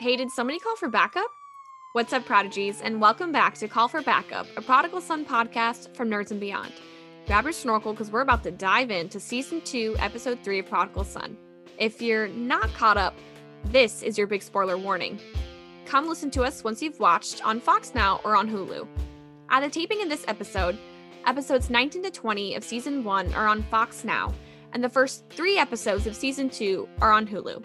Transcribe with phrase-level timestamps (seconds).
[0.00, 1.26] Hey, did somebody call for backup?
[1.92, 6.08] What's up, prodigies, and welcome back to Call for Backup, a Prodigal Son podcast from
[6.08, 6.72] Nerds and Beyond.
[7.26, 11.02] Grab your snorkel because we're about to dive into season two, episode three of Prodigal
[11.02, 11.36] Son.
[11.78, 13.16] If you're not caught up,
[13.64, 15.18] this is your big spoiler warning.
[15.84, 18.86] Come listen to us once you've watched on Fox Now or on Hulu.
[19.50, 20.78] At the taping of this episode,
[21.26, 24.32] episodes 19 to 20 of season one are on Fox Now,
[24.72, 27.64] and the first three episodes of season two are on Hulu.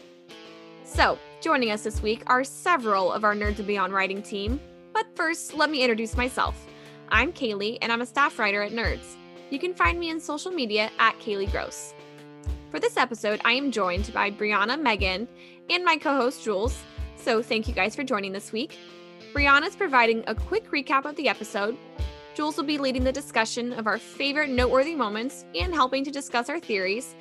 [0.84, 4.62] So, joining us this week are several of our Nerds and Beyond writing team.
[4.94, 6.56] But first, let me introduce myself.
[7.10, 9.16] I'm Kaylee, and I'm a staff writer at Nerds.
[9.50, 11.94] You can find me in social media at Kaylee Gross.
[12.72, 15.28] For this episode, I am joined by Brianna, Megan,
[15.70, 16.82] and my co host Jules.
[17.18, 18.78] So, thank you guys for joining this week.
[19.34, 21.78] Brianna is providing a quick recap of the episode.
[22.36, 26.48] Jules will be leading the discussion of our favorite noteworthy moments and helping to discuss
[26.48, 27.16] our theories.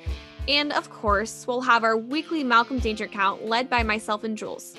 [0.47, 4.75] And of course, we'll have our weekly Malcolm Danger Count led by myself and Jules.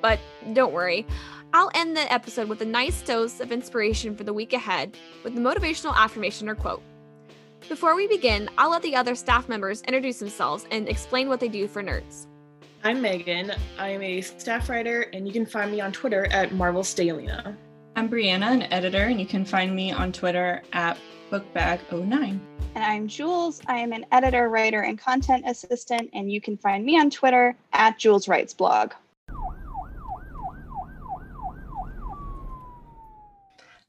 [0.00, 0.18] But
[0.52, 1.06] don't worry,
[1.52, 5.34] I'll end the episode with a nice dose of inspiration for the week ahead with
[5.34, 6.82] the motivational affirmation or quote.
[7.68, 11.48] Before we begin, I'll let the other staff members introduce themselves and explain what they
[11.48, 12.26] do for nerds.
[12.82, 13.52] I'm Megan.
[13.78, 17.56] I'm a staff writer, and you can find me on Twitter at Marvel Stalina.
[17.94, 20.98] I'm Brianna, an editor, and you can find me on Twitter at
[21.30, 22.40] bookbag09.
[22.74, 23.60] And I'm Jules.
[23.66, 27.54] I am an editor, writer, and content assistant, and you can find me on Twitter
[27.74, 28.92] at Jules Writes Blog.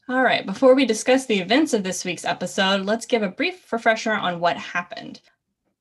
[0.09, 3.71] All right, before we discuss the events of this week's episode, let's give a brief
[3.71, 5.21] refresher on what happened.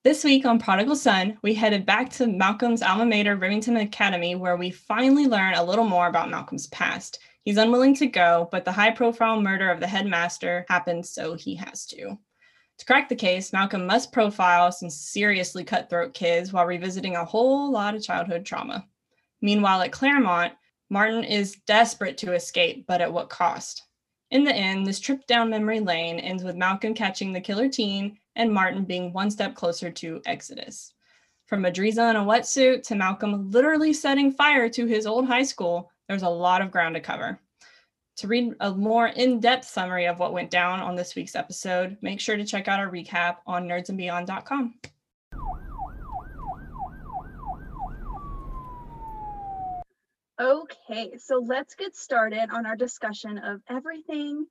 [0.04, 4.56] This week on Prodigal Son, we headed back to Malcolm's alma mater, Remington Academy, where
[4.56, 7.18] we finally learn a little more about Malcolm's past.
[7.44, 11.56] He's unwilling to go, but the high profile murder of the headmaster happens, so he
[11.56, 12.16] has to.
[12.82, 17.70] To crack the case, Malcolm must profile some seriously cutthroat kids while revisiting a whole
[17.70, 18.88] lot of childhood trauma.
[19.40, 20.54] Meanwhile, at Claremont,
[20.90, 23.84] Martin is desperate to escape, but at what cost?
[24.32, 28.18] In the end, this trip down memory lane ends with Malcolm catching the killer teen
[28.34, 30.92] and Martin being one step closer to Exodus.
[31.46, 35.88] From Edrisa in a wetsuit to Malcolm literally setting fire to his old high school,
[36.08, 37.38] there's a lot of ground to cover.
[38.16, 41.96] To read a more in depth summary of what went down on this week's episode,
[42.02, 44.74] make sure to check out our recap on nerdsandbeyond.com.
[50.40, 54.46] Okay, so let's get started on our discussion of everything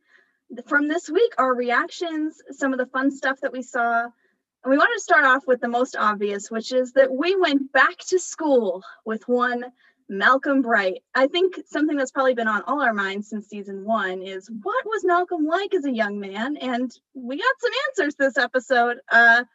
[0.66, 4.04] from this week, our reactions, some of the fun stuff that we saw.
[4.04, 7.72] And we wanted to start off with the most obvious, which is that we went
[7.72, 9.66] back to school with one
[10.12, 11.04] Malcolm Bright.
[11.16, 14.86] I think something that's probably been on all our minds since season one is what
[14.86, 16.58] was Malcolm like as a young man?
[16.58, 18.98] And we got some answers this episode.
[19.10, 19.46] Uh,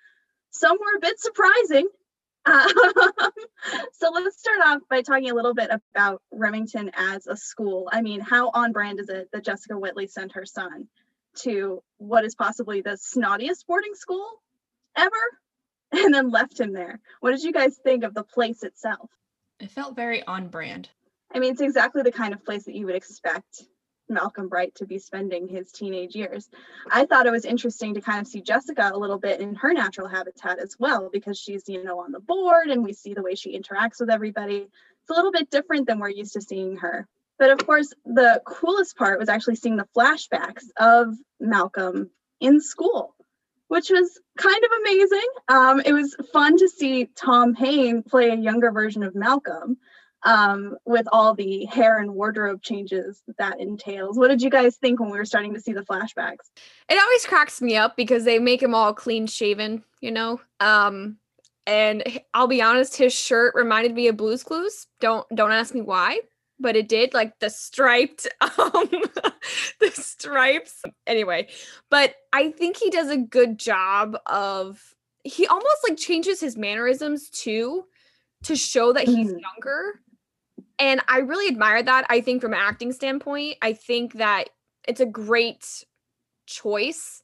[0.50, 1.86] some were a bit surprising,
[2.46, 2.70] um,
[3.92, 7.90] so let's start off by talking a little bit about Remington as a school.
[7.92, 10.88] I mean, how on brand is it that Jessica Whitly sent her son
[11.40, 14.26] to what is possibly the snottiest boarding school
[14.96, 15.10] ever
[15.92, 16.98] and then left him there?
[17.20, 19.10] What did you guys think of the place itself?
[19.58, 20.90] It felt very on brand.
[21.34, 23.64] I mean, it's exactly the kind of place that you would expect
[24.08, 26.48] Malcolm Bright to be spending his teenage years.
[26.90, 29.72] I thought it was interesting to kind of see Jessica a little bit in her
[29.72, 33.22] natural habitat as well, because she's, you know, on the board and we see the
[33.22, 34.68] way she interacts with everybody.
[34.68, 37.08] It's a little bit different than we're used to seeing her.
[37.38, 43.15] But of course, the coolest part was actually seeing the flashbacks of Malcolm in school,
[43.68, 45.28] which was kind of amazing.
[45.48, 49.76] Um, it was fun to see Tom Payne play a younger version of Malcolm
[50.22, 54.18] um, with all the hair and wardrobe changes that, that entails.
[54.18, 56.50] What did you guys think when we were starting to see the flashbacks?
[56.88, 60.40] It always cracks me up because they make him all clean shaven, you know.
[60.60, 61.18] Um,
[61.66, 64.86] and I'll be honest, his shirt reminded me of Blue's Clues.
[65.00, 66.20] Don't don't ask me why,
[66.58, 67.14] but it did.
[67.14, 68.90] Like the striped, um,
[69.80, 70.82] the stripes.
[71.06, 71.48] Anyway,
[71.90, 74.80] but I think he does a good job of.
[75.24, 77.84] He almost like changes his mannerisms too
[78.44, 79.40] to show that he's mm.
[79.40, 80.00] younger
[80.78, 82.06] and I really admire that.
[82.08, 84.50] I think from an acting standpoint, I think that
[84.86, 85.84] it's a great
[86.46, 87.22] choice.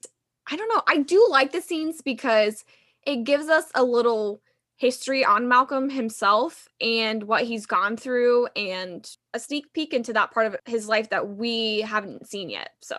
[0.51, 0.83] I don't know.
[0.89, 2.65] I do like the scenes because
[3.07, 4.42] it gives us a little
[4.77, 10.33] history on Malcolm himself and what he's gone through and a sneak peek into that
[10.33, 12.71] part of his life that we haven't seen yet.
[12.81, 12.97] So,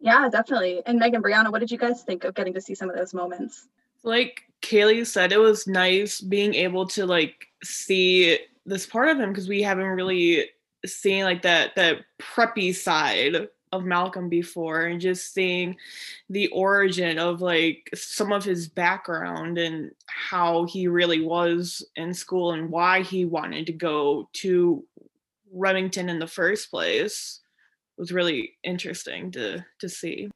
[0.00, 0.82] yeah, definitely.
[0.86, 3.12] And Megan Brianna, what did you guys think of getting to see some of those
[3.12, 3.68] moments?
[4.02, 9.30] Like Kaylee said, it was nice being able to like see this part of him
[9.30, 10.48] because we haven't really
[10.86, 15.76] seen like that that preppy side of Malcolm before and just seeing
[16.28, 22.52] the origin of like some of his background and how he really was in school
[22.52, 24.84] and why he wanted to go to
[25.52, 27.40] Remington in the first place
[27.96, 30.30] was really interesting to to see.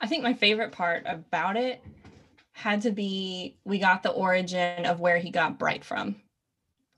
[0.00, 1.82] I think my favorite part about it
[2.52, 6.16] had to be we got the origin of where he got Bright from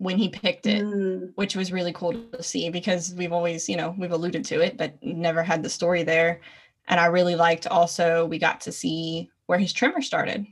[0.02, 1.32] when he picked it, Mm.
[1.36, 4.76] which was really cool to see because we've always, you know, we've alluded to it,
[4.76, 6.40] but never had the story there.
[6.88, 10.44] And I really liked also we got to see where his tremor started.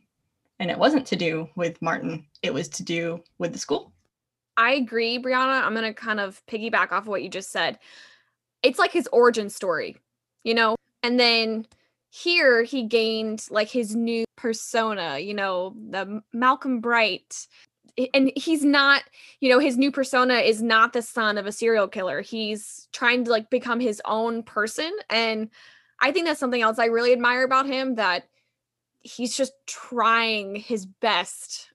[0.60, 3.92] And it wasn't to do with Martin, it was to do with the school.
[4.56, 5.64] I agree, Brianna.
[5.64, 7.78] I'm gonna kind of piggyback off of what you just said.
[8.62, 9.96] It's like his origin story,
[10.44, 10.76] you know?
[11.02, 11.66] And then
[12.10, 17.46] here he gained like his new persona, you know, the Malcolm Bright.
[18.14, 19.02] And he's not,
[19.40, 22.20] you know, his new persona is not the son of a serial killer.
[22.20, 24.90] He's trying to like become his own person.
[25.08, 25.50] And
[26.00, 28.24] I think that's something else I really admire about him that
[29.00, 31.70] he's just trying his best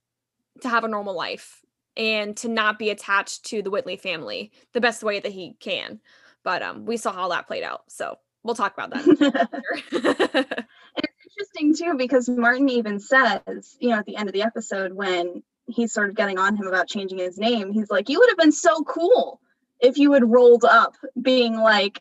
[0.62, 1.62] to have a normal life
[1.98, 6.00] and to not be attached to the Whitly family the best way that he can.
[6.44, 7.84] But um we saw how that played out.
[7.88, 9.50] So we'll talk about that.
[9.92, 10.66] later.
[11.36, 15.44] interesting too because Martin even says, you know, at the end of the episode when
[15.68, 18.38] he's sort of getting on him about changing his name, he's like, "You would have
[18.38, 19.40] been so cool
[19.80, 22.00] if you had rolled up being like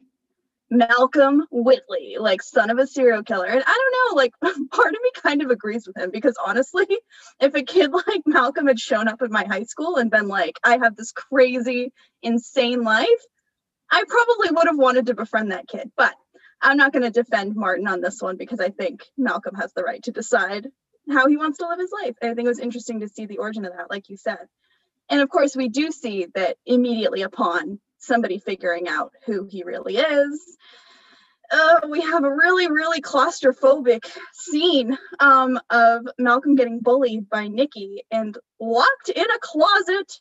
[0.70, 4.34] Malcolm Whitly, like son of a serial killer." And I don't know, like
[4.70, 6.86] part of me kind of agrees with him because honestly,
[7.40, 10.58] if a kid like Malcolm had shown up at my high school and been like,
[10.64, 13.08] "I have this crazy, insane life,"
[13.90, 15.90] I probably would have wanted to befriend that kid.
[15.96, 16.14] But
[16.60, 19.82] I'm not going to defend Martin on this one because I think Malcolm has the
[19.82, 20.68] right to decide
[21.10, 22.16] how he wants to live his life.
[22.20, 24.46] And I think it was interesting to see the origin of that, like you said.
[25.10, 29.96] And of course, we do see that immediately upon somebody figuring out who he really
[29.96, 30.56] is,
[31.50, 38.02] uh, we have a really, really claustrophobic scene um, of Malcolm getting bullied by Nikki
[38.10, 40.20] and locked in a closet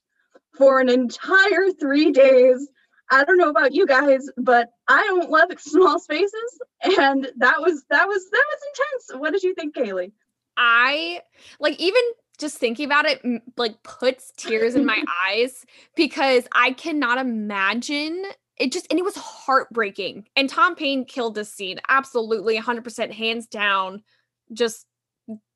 [0.57, 2.67] for an entire three days.
[3.09, 6.59] I don't know about you guys, but I don't love small spaces,
[6.99, 9.21] and that was that was that was intense.
[9.21, 10.11] What did you think, Kaylee?
[10.57, 11.21] I
[11.59, 12.01] like even
[12.39, 13.21] just thinking about it
[13.57, 15.65] like puts tears in my eyes
[15.95, 18.23] because I cannot imagine
[18.57, 20.27] it just and it was heartbreaking.
[20.35, 24.03] And Tom Payne killed this scene absolutely 100% hands down
[24.51, 24.85] just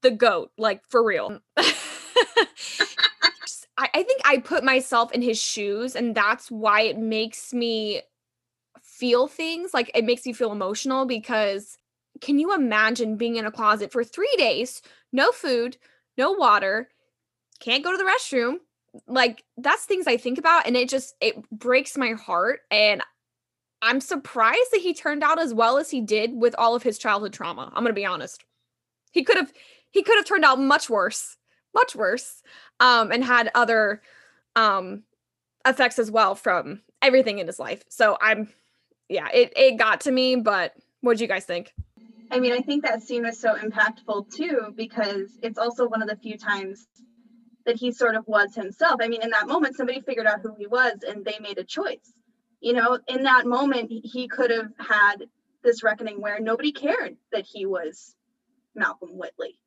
[0.01, 1.39] the goat like for real.
[2.55, 7.53] Just- I, I think I put myself in his shoes and that's why it makes
[7.53, 8.01] me
[8.81, 11.77] feel things like it makes me feel emotional because
[12.21, 14.81] can you imagine being in a closet for 3 days
[15.13, 15.77] no food,
[16.17, 16.89] no water,
[17.59, 18.57] can't go to the restroom.
[19.07, 23.01] Like that's things I think about and it just it breaks my heart and
[23.81, 26.97] I'm surprised that he turned out as well as he did with all of his
[26.97, 27.71] childhood trauma.
[27.75, 28.43] I'm to be honest.
[29.11, 29.53] He could have
[29.91, 31.37] he could have turned out much worse,
[31.75, 32.41] much worse.
[32.79, 34.01] Um and had other
[34.55, 35.03] um
[35.65, 37.83] effects as well from everything in his life.
[37.89, 38.49] So I'm
[39.09, 41.73] yeah, it it got to me, but what do you guys think?
[42.29, 46.09] I mean, I think that scene was so impactful too because it's also one of
[46.09, 46.87] the few times
[47.65, 48.99] that he sort of was himself.
[49.01, 51.63] I mean, in that moment, somebody figured out who he was and they made a
[51.63, 52.13] choice.
[52.59, 55.29] You know, in that moment, he- could have had
[55.63, 58.15] this reckoning where nobody cared that he was
[58.75, 59.59] Malcolm Whitly,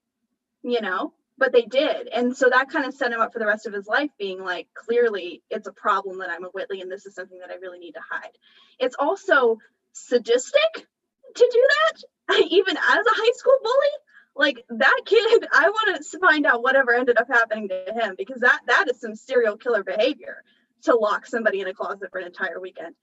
[0.63, 2.09] you know, but they did.
[2.09, 4.43] And so that kind of set him up for the rest of his life, being
[4.43, 7.57] like, clearly, it's a problem that I'm a Whitly and this is something that I
[7.57, 8.37] really need to hide.
[8.79, 9.59] It's also
[9.93, 10.87] sadistic
[11.35, 13.95] to do that even as a high school bully
[14.37, 18.41] like that kid i want to find out whatever ended up happening to him because
[18.41, 20.43] that that is some serial killer behavior
[20.83, 22.95] to lock somebody in a closet for an entire weekend.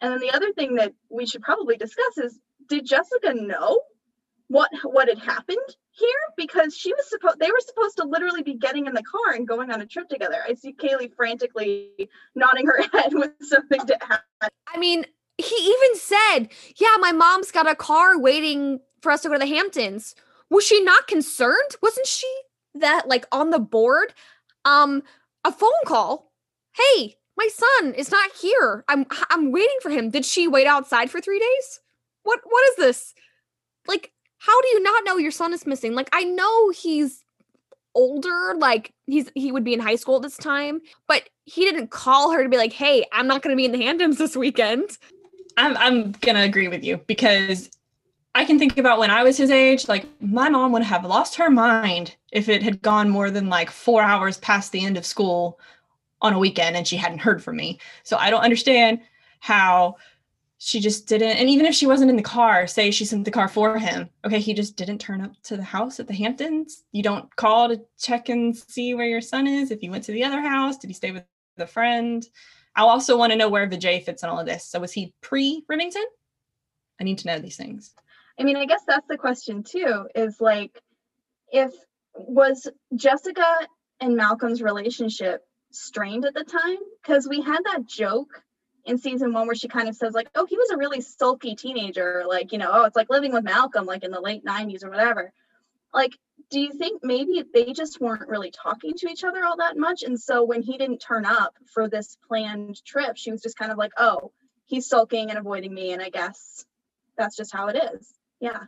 [0.00, 2.38] And then the other thing that we should probably discuss is
[2.68, 3.80] did jessica know
[4.48, 5.58] what what had happened
[5.92, 6.10] here?
[6.36, 9.48] Because she was supposed they were supposed to literally be getting in the car and
[9.48, 10.42] going on a trip together.
[10.46, 11.90] I see kaylee frantically
[12.34, 14.50] nodding her head with something to add.
[14.66, 15.06] I mean,
[15.38, 19.40] he even said, Yeah, my mom's got a car waiting for us to go to
[19.40, 20.14] the Hamptons.
[20.50, 21.76] Was she not concerned?
[21.82, 22.32] Wasn't she
[22.74, 24.14] that like on the board?
[24.64, 25.02] Um,
[25.44, 26.32] a phone call.
[26.74, 28.84] Hey, my son is not here.
[28.88, 30.10] I'm I'm waiting for him.
[30.10, 31.80] Did she wait outside for three days?
[32.22, 33.14] What what is this?
[33.86, 35.94] Like, how do you not know your son is missing?
[35.94, 37.24] Like, I know he's
[37.94, 42.32] older, like he's he would be in high school this time, but he didn't call
[42.32, 44.98] her to be like, "Hey, I'm not going to be in the Hamptons this weekend."
[45.56, 47.70] I'm I'm gonna agree with you because
[48.34, 51.36] I can think about when I was his age, like my mom would have lost
[51.36, 55.06] her mind if it had gone more than like four hours past the end of
[55.06, 55.60] school
[56.20, 57.78] on a weekend and she hadn't heard from me.
[58.02, 59.00] So I don't understand
[59.38, 59.96] how
[60.58, 63.30] she just didn't and even if she wasn't in the car, say she sent the
[63.30, 64.08] car for him.
[64.24, 66.82] Okay, he just didn't turn up to the house at the Hamptons.
[66.90, 69.70] You don't call to check and see where your son is.
[69.70, 71.24] If he went to the other house, did he stay with
[71.58, 72.26] a friend?
[72.76, 74.66] I also want to know where Vijay fits in all of this.
[74.66, 76.04] So was he pre Remington?
[77.00, 77.94] I need to know these things.
[78.38, 80.08] I mean, I guess that's the question too.
[80.14, 80.80] Is like,
[81.52, 81.72] if
[82.14, 83.58] was Jessica
[84.00, 86.78] and Malcolm's relationship strained at the time?
[87.02, 88.42] Because we had that joke
[88.84, 91.54] in season one where she kind of says like, "Oh, he was a really sulky
[91.54, 92.24] teenager.
[92.28, 94.90] Like, you know, oh, it's like living with Malcolm, like in the late '90s or
[94.90, 95.32] whatever."
[95.92, 96.12] Like,
[96.54, 100.04] do you think maybe they just weren't really talking to each other all that much,
[100.04, 103.72] and so when he didn't turn up for this planned trip, she was just kind
[103.72, 104.30] of like, "Oh,
[104.64, 106.64] he's sulking and avoiding me," and I guess
[107.18, 108.14] that's just how it is.
[108.38, 108.60] Yeah.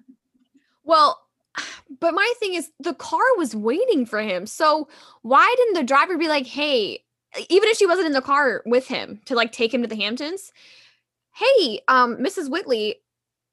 [0.83, 1.21] Well,
[2.01, 4.47] but my thing is the car was waiting for him.
[4.47, 4.89] So
[5.23, 7.05] why didn't the driver be like, "Hey,
[7.49, 9.95] even if she wasn't in the car with him to like take him to the
[9.95, 10.53] Hamptons,
[11.37, 12.51] hey, um, Mrs.
[12.51, 12.97] Whitly,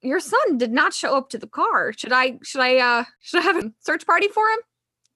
[0.03, 1.93] your son did not show up to the car.
[1.93, 4.59] Should I should I uh should I have a search party for him?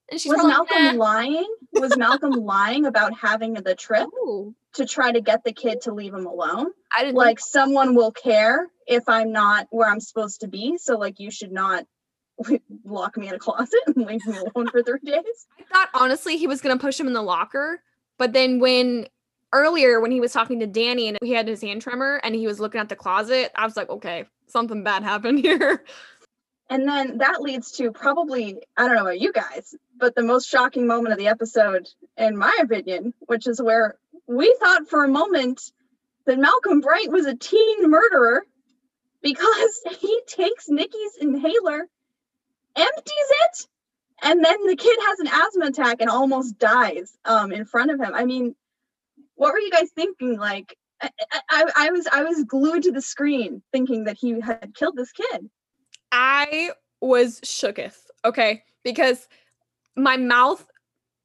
[0.10, 1.54] And she's was Malcolm lying?
[1.74, 4.56] Was Malcolm lying about having the trip Ooh.
[4.76, 6.72] to try to get the kid to leave him alone?
[6.98, 10.78] I didn't like someone will care if I'm not where I'm supposed to be.
[10.78, 11.86] So like you should not
[12.86, 15.48] lock me in a closet and leave me alone for three days.
[15.60, 17.82] I thought honestly he was gonna push him in the locker,
[18.18, 19.08] but then when
[19.54, 22.48] earlier when he was talking to Dani and he had his hand tremor and he
[22.48, 25.84] was looking at the closet, I was like, okay, something bad happened here.
[26.70, 30.50] And then that leads to probably, I don't know about you guys, but the most
[30.50, 31.88] shocking moment of the episode,
[32.18, 33.96] in my opinion, which is where
[34.28, 35.62] we thought for a moment
[36.26, 38.46] that Malcolm Bright was a teen murderer
[39.22, 41.88] because he takes Nikki's inhaler,
[42.76, 43.68] empties it,
[44.22, 48.00] and then the kid has an asthma attack and almost dies um, in front of
[48.00, 48.14] him.
[48.14, 48.56] I mean,
[49.36, 50.38] what were you guys thinking?
[50.38, 51.10] Like, I,
[51.50, 55.12] I, I was I was glued to the screen thinking that he had killed this
[55.12, 55.50] kid.
[56.12, 59.28] I was shooketh, okay, because
[59.96, 60.66] my mouth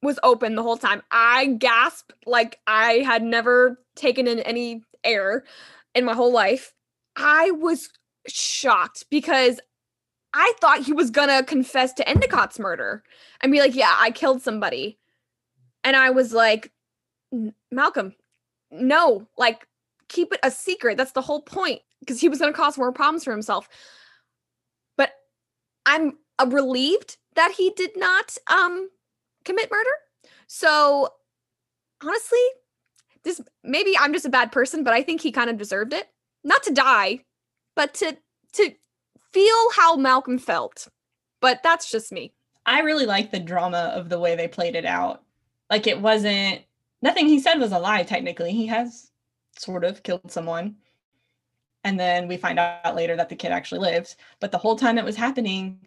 [0.03, 1.03] was open the whole time.
[1.11, 5.45] I gasped like I had never taken in any air
[5.95, 6.75] in my whole life.
[7.17, 7.89] I was
[8.27, 9.61] shocked because
[10.35, 13.03] I thought he was gonna confess to Endicott's murder
[13.41, 14.99] and be like, "Yeah, I killed somebody,"
[15.85, 16.73] and I was like,
[17.71, 18.15] "Malcolm,
[18.73, 19.67] no, like
[20.09, 20.97] keep it a secret.
[20.97, 23.69] That's the whole point because he was gonna cause more problems for himself."
[24.97, 25.13] But
[25.87, 28.89] I'm uh, relieved that he did not um
[29.45, 29.91] commit murder.
[30.47, 31.09] So
[32.03, 32.39] honestly,
[33.25, 36.09] this maybe I'm just a bad person, but I think he kind of deserved it.
[36.45, 37.21] Not to die,
[37.77, 38.17] but to
[38.55, 38.75] to
[39.33, 40.89] feel how Malcolm felt.
[41.41, 42.33] But that's just me.
[42.67, 45.23] I really like the drama of the way they played it out.
[45.71, 46.63] Like it wasn't
[47.03, 48.53] nothing he said was a lie technically.
[48.53, 49.11] He has
[49.59, 50.77] sort of killed someone.
[51.85, 54.17] And then we find out later that the kid actually lives.
[54.41, 55.81] But the whole time it was happening,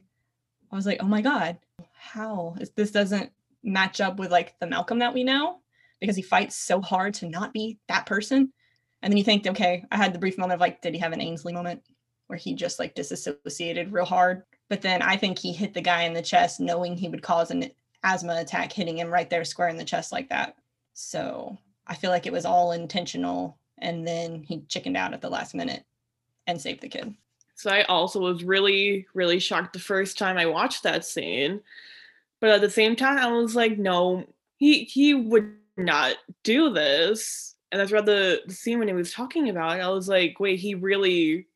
[0.71, 1.57] I was like, "Oh my god,
[1.93, 3.31] how this doesn't
[3.63, 5.61] match up with like the Malcolm that we know
[5.99, 8.51] because he fights so hard to not be that person."
[9.01, 11.13] And then you think, okay, I had the brief moment of like, did he have
[11.13, 11.83] an Ainsley moment?
[12.27, 14.43] where he just like disassociated real hard.
[14.69, 17.51] But then I think he hit the guy in the chest knowing he would cause
[17.51, 17.69] an
[18.03, 20.55] asthma attack, hitting him right there square in the chest like that.
[20.95, 23.59] So I feel like it was all intentional.
[23.77, 25.83] And then he chickened out at the last minute
[26.47, 27.13] and saved the kid.
[27.55, 31.61] So I also was really, really shocked the first time I watched that scene.
[32.39, 34.25] But at the same time, I was like, no,
[34.57, 37.55] he he would not do this.
[37.71, 40.39] And that's throughout the, the scene when he was talking about it, I was like,
[40.39, 41.47] wait, he really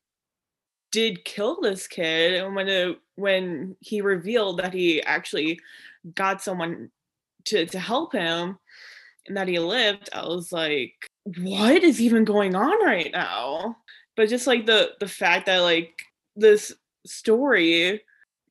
[0.92, 5.60] did kill this kid and when it, when he revealed that he actually
[6.16, 6.90] got someone
[7.46, 8.58] to to help him
[9.28, 10.94] and that he lived i was like
[11.38, 13.76] what is even going on right now
[14.16, 16.02] but just like the the fact that like
[16.36, 16.74] this
[17.06, 18.02] story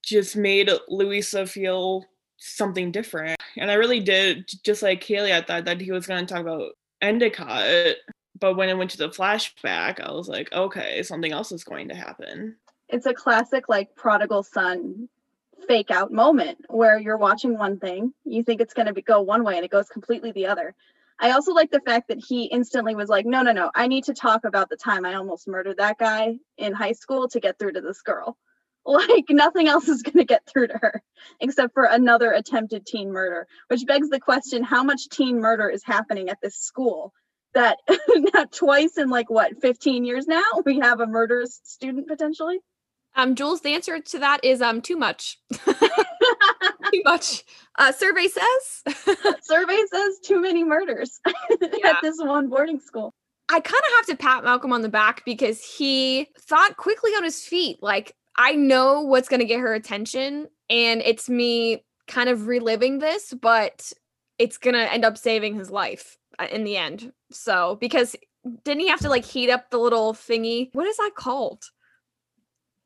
[0.02, 2.04] just made louisa feel
[2.36, 6.24] something different and i really did just like kaylee i thought that he was going
[6.24, 6.72] to talk about
[7.02, 7.96] endicott
[8.40, 11.88] but when it went to the flashback, I was like, okay, something else is going
[11.88, 12.56] to happen.
[12.88, 15.08] It's a classic like prodigal son
[15.66, 19.44] fake out moment where you're watching one thing, you think it's going to go one
[19.44, 20.74] way and it goes completely the other.
[21.20, 24.04] I also like the fact that he instantly was like, no, no, no, I need
[24.04, 27.58] to talk about the time I almost murdered that guy in high school to get
[27.58, 28.36] through to this girl.
[28.86, 31.02] Like nothing else is going to get through to her
[31.40, 35.84] except for another attempted teen murder, which begs the question how much teen murder is
[35.84, 37.12] happening at this school
[37.54, 37.78] that
[38.34, 42.58] not twice in like what 15 years now we have a murderous student potentially
[43.18, 47.44] um jules the answer to that is um too much too much
[47.78, 48.96] uh survey says
[49.42, 51.90] survey says too many murders yeah.
[51.90, 53.12] at this one boarding school
[53.50, 57.22] i kind of have to pat malcolm on the back because he thought quickly on
[57.24, 62.30] his feet like i know what's going to get her attention and it's me kind
[62.30, 63.92] of reliving this but
[64.38, 67.12] it's gonna end up saving his life uh, in the end.
[67.30, 68.16] So because
[68.64, 70.70] didn't he have to like heat up the little thingy?
[70.72, 71.64] What is that called?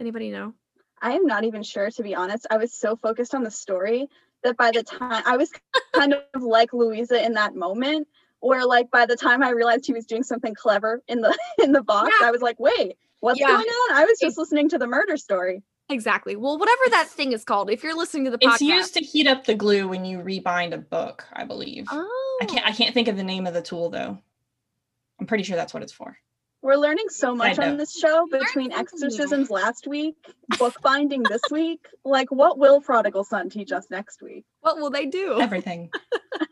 [0.02, 0.52] Anybody know?
[1.00, 2.44] I am not even sure, to be honest.
[2.50, 4.08] I was so focused on the story
[4.42, 5.48] that by the time I was
[5.94, 8.08] kind of like Louisa in that moment,
[8.40, 11.70] where like by the time I realized he was doing something clever in the in
[11.70, 12.26] the box, Yeah.
[12.26, 13.46] I was like, wait, what's Yeah.
[13.46, 13.96] going on?
[13.96, 15.62] I was just listening to the murder story.
[15.88, 16.34] Exactly.
[16.34, 19.00] Well, whatever that thing is called, if you're listening to the podcast, It's used to
[19.04, 21.86] heat up the glue when you rebind a book, I believe.
[21.92, 22.74] oh, I can't I oh.
[22.74, 24.18] can't think of the name of the tool though.
[25.20, 26.16] I'm pretty sure that's what it's for.
[26.62, 30.14] We're learning so much on this show between exorcisms last week,
[30.58, 31.84] bookbinding this week.
[32.04, 34.44] Like, what will Prodigal Son teach us next week?
[34.60, 35.40] What will they do?
[35.40, 35.90] Everything.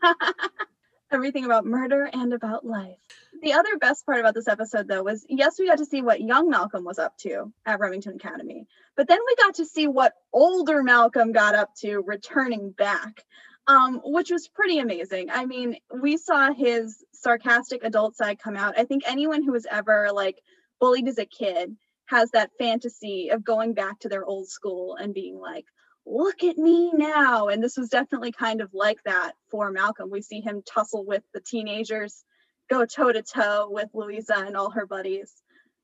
[1.11, 2.97] Everything about murder and about life.
[3.41, 6.19] The other best part about this episode, though, was yes, we got to see what
[6.19, 10.13] young Malcolm was up to at Remington Academy, but then we got to see what
[10.33, 13.23] older Malcolm got up to returning back,
[13.67, 15.29] um, which was pretty amazing.
[15.29, 18.77] I mean, we saw his sarcastic adult side come out.
[18.77, 20.39] I think anyone who was ever like
[20.79, 21.75] bullied as a kid
[22.07, 25.65] has that fantasy of going back to their old school and being like,
[26.05, 27.47] look at me now.
[27.47, 30.09] And this was definitely kind of like that for Malcolm.
[30.09, 32.23] We see him tussle with the teenagers,
[32.69, 35.31] go toe to toe with Louisa and all her buddies.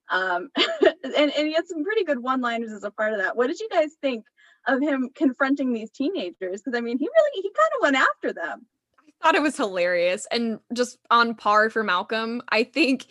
[0.10, 0.50] Um,
[1.04, 3.38] and, and he had some pretty good one liners as a part of that.
[3.38, 4.26] What did you guys think
[4.68, 6.62] of him confronting these teenagers?
[6.62, 8.66] Because I mean, he really, he kind of went after them.
[9.00, 12.42] I thought it was hilarious and just on par for Malcolm.
[12.50, 13.08] I think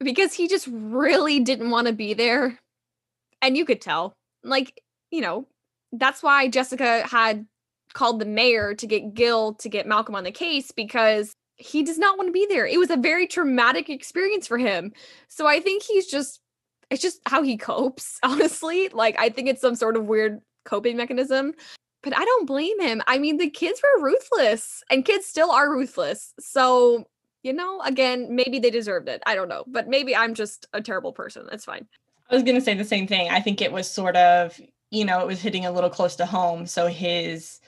[0.00, 2.58] because he just really didn't want to be there.
[3.42, 4.14] And you could tell.
[4.44, 4.80] Like,
[5.10, 5.46] you know,
[5.92, 7.46] that's why Jessica had
[7.94, 11.98] called the mayor to get Gil to get Malcolm on the case because he does
[11.98, 12.66] not want to be there.
[12.66, 14.92] It was a very traumatic experience for him.
[15.28, 16.40] So I think he's just
[16.90, 18.88] it's just how he copes, honestly.
[18.88, 21.54] Like I think it's some sort of weird coping mechanism.
[22.02, 23.02] But I don't blame him.
[23.08, 26.32] I mean, the kids were ruthless and kids still are ruthless.
[26.38, 27.08] So,
[27.42, 29.20] you know, again, maybe they deserved it.
[29.26, 29.64] I don't know.
[29.66, 31.46] But maybe I'm just a terrible person.
[31.50, 31.88] That's fine.
[32.30, 33.30] I was gonna say the same thing.
[33.30, 36.26] I think it was sort of, you know, it was hitting a little close to
[36.26, 36.66] home.
[36.66, 37.60] So his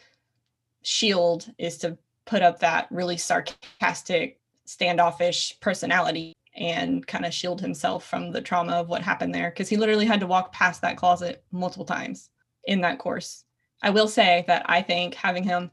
[0.82, 8.06] shield is to put up that really sarcastic, standoffish personality and kind of shield himself
[8.06, 9.50] from the trauma of what happened there.
[9.50, 12.30] Cause he literally had to walk past that closet multiple times
[12.64, 13.44] in that course.
[13.82, 15.70] I will say that I think having him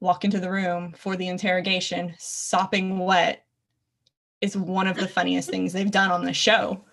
[0.00, 3.44] walk into the room for the interrogation, sopping wet,
[4.40, 6.84] is one of the funniest things they've done on the show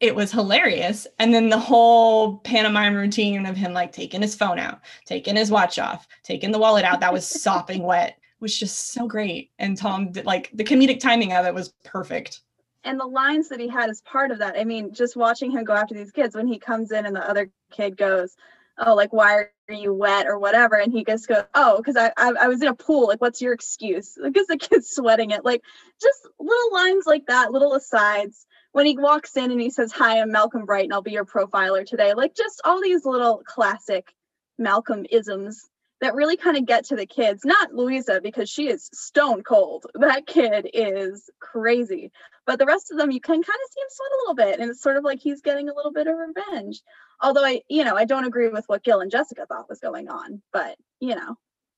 [0.00, 1.06] it was hilarious.
[1.18, 5.50] And then the whole pantomime routine of him like taking his phone out, taking his
[5.50, 9.50] watch off, taking the wallet out that was sopping wet was just so great.
[9.58, 12.40] And Tom did like the comedic timing of it was perfect.
[12.82, 15.64] and the lines that he had as part of that i mean just watching him
[15.64, 18.36] go after these kids when he comes in and the other kid goes
[18.80, 20.76] oh like why are you wet or whatever?
[20.76, 23.42] And he just goes oh because I, I i was in a pool like what's
[23.42, 24.18] your excuse?
[24.22, 25.44] Because the kid's sweating it.
[25.44, 25.62] Like
[26.00, 28.46] just little lines like that little asides.
[28.72, 31.24] When he walks in and he says hi i'm malcolm bright and i'll be your
[31.24, 32.14] profiler today.
[32.14, 34.12] Like just all these little classic
[34.58, 35.69] malcolm isms
[36.00, 39.86] that really kind of get to the kids not louisa because she is stone cold
[39.94, 42.10] that kid is crazy
[42.46, 44.60] but the rest of them you can kind of see him sweat a little bit
[44.60, 46.82] and it's sort of like he's getting a little bit of revenge
[47.20, 50.08] although i you know i don't agree with what gil and jessica thought was going
[50.08, 51.36] on but you know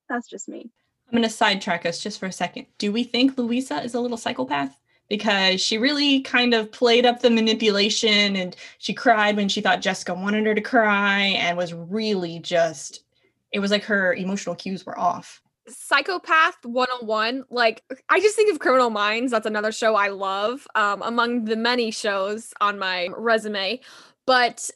[0.08, 0.70] that's just me
[1.12, 2.66] I'm going to sidetrack us just for a second.
[2.78, 4.78] Do we think Louisa is a little psychopath?
[5.10, 9.82] Because she really kind of played up the manipulation and she cried when she thought
[9.82, 13.04] Jessica wanted her to cry and was really just,
[13.52, 15.40] it was like her emotional cues were off.
[15.68, 17.44] Psychopath 101.
[17.50, 19.30] Like, I just think of Criminal Minds.
[19.30, 23.80] That's another show I love um, among the many shows on my resume.
[24.26, 24.70] But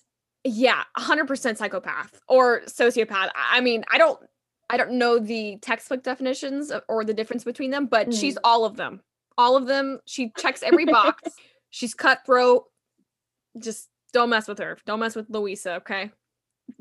[0.45, 3.31] yeah, 100% psychopath or sociopath.
[3.35, 4.21] I I mean, I don't.
[4.69, 8.77] I don't know the textbook definitions or the difference between them, but she's all of
[8.77, 9.01] them.
[9.39, 10.01] All of them.
[10.07, 11.31] She checks every box.
[11.71, 12.65] she's cutthroat.
[13.59, 14.77] Just don't mess with her.
[14.85, 16.11] Don't mess with Louisa, okay?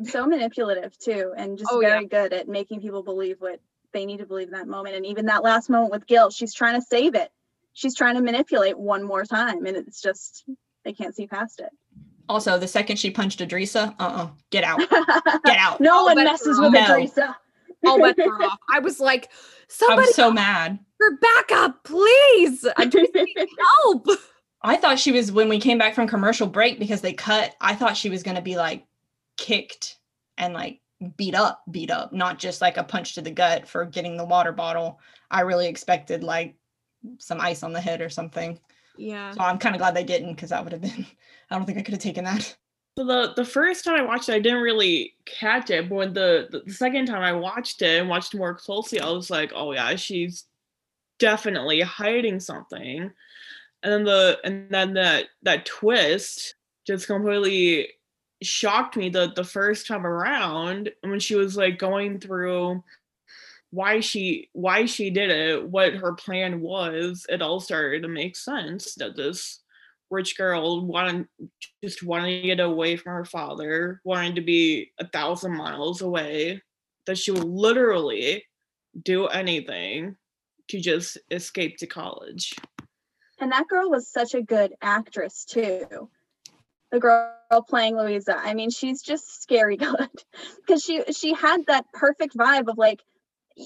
[0.04, 1.90] So manipulative too and just Oh, yeah.
[1.90, 3.60] very good at making people believe what
[3.94, 6.54] they need to believe in that moment and even that last moment with gil she's
[6.54, 7.32] trying to save it
[7.74, 10.44] she's trying to manipulate one more time and it's just
[10.84, 11.70] they can't see past it
[12.28, 14.80] Also, the second she punched Edrisa, uh-uh, get out,
[15.46, 15.80] get out.
[15.80, 16.90] no All one messes are with off.
[16.90, 16.96] No.
[16.98, 17.36] Edrisa.
[17.86, 18.58] All bets are off.
[18.74, 19.30] I was like,
[19.70, 20.80] somebody I somebody was so mad.
[21.00, 22.64] her back up, please.
[22.64, 23.52] Edrisa needs
[23.84, 24.08] help.
[24.64, 27.56] I thought she was when we came back from commercial break because they cut.
[27.62, 28.84] I thought she was going to be like
[29.38, 29.98] kicked
[30.38, 30.80] and like
[31.18, 34.26] beat up, beat up, not just like a punch to the gut for getting the
[34.26, 35.00] water bottle.
[35.30, 36.56] I really expected like
[37.18, 38.60] some ice on the head or something.
[38.98, 39.32] Yeah.
[39.32, 41.06] So I'm kind of glad they didn't because that would have been.
[41.50, 42.56] I don't think I could have taken that.
[42.98, 46.14] So the the first time I watched it, I didn't really catch it, but when
[46.14, 46.72] the the mm.
[46.72, 50.46] second time I watched it and watched more closely, I was like, oh yeah, she's
[51.20, 53.12] definitely hiding something.
[53.84, 56.56] And then the and then that that twist
[56.88, 57.90] just completely
[58.42, 62.84] shocked me the the first time around when she was like going through
[63.72, 68.36] why she why she did it, what her plan was, it all started to make
[68.36, 69.62] sense that this
[70.10, 71.28] rich girl wanted
[71.84, 76.62] just wanted to get away from her father, wanting to be a thousand miles away,
[77.06, 78.46] that she would literally
[79.04, 80.16] do anything
[80.70, 82.56] to just escape to college.
[83.40, 86.10] And that girl was such a good actress too.
[86.96, 87.36] The girl
[87.68, 88.38] playing Louisa.
[88.38, 90.10] I mean, she's just scary good
[90.66, 93.04] because she she had that perfect vibe of like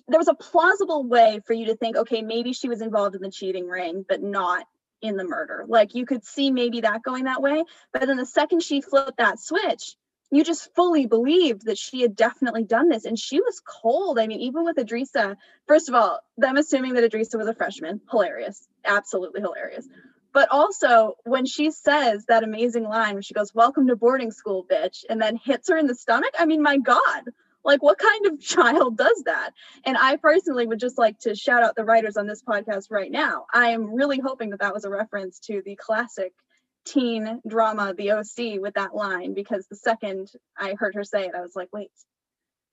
[0.08, 3.22] there was a plausible way for you to think, okay, maybe she was involved in
[3.22, 4.66] the cheating ring, but not
[5.04, 5.64] in the murder.
[5.68, 7.64] Like you could see maybe that going that way.
[7.94, 9.96] But then the second she flipped that switch,
[10.32, 13.06] you just fully believed that she had definitely done this.
[13.06, 14.18] And she was cold.
[14.18, 15.36] I mean, even with Edrisa,
[15.68, 19.88] first of all, them assuming that Edrisa was a freshman, hilarious, absolutely hilarious.
[20.32, 24.66] But also when she says that amazing line when she goes, Welcome to boarding school,
[24.70, 26.34] bitch, and then hits her in the stomach.
[26.38, 27.24] I mean, my God,
[27.64, 29.52] like what kind of child does that?
[29.86, 33.12] And I personally would just like to shout out the writers on this podcast right
[33.12, 33.46] now.
[33.54, 36.34] I am really hoping that that was a reference to the classic
[36.86, 41.36] teen drama The OC with that line because the second I heard her say it,
[41.36, 41.92] I was like, wait,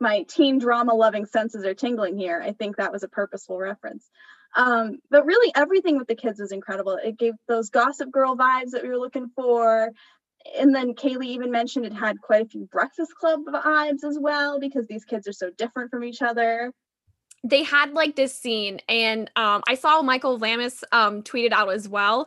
[0.00, 2.40] my teen drama loving senses are tingling here.
[2.42, 4.08] I think that was a purposeful reference.
[4.54, 6.98] Um, but really, everything with the kids was incredible.
[7.02, 9.90] It gave those Gossip Girl vibes that we were looking for.
[10.58, 14.60] And then Kaylee even mentioned it had quite a few Breakfast Club vibes as well
[14.60, 16.72] because these kids are so different from each other
[17.44, 21.88] they had like this scene and um, i saw michael lamis um, tweeted out as
[21.88, 22.26] well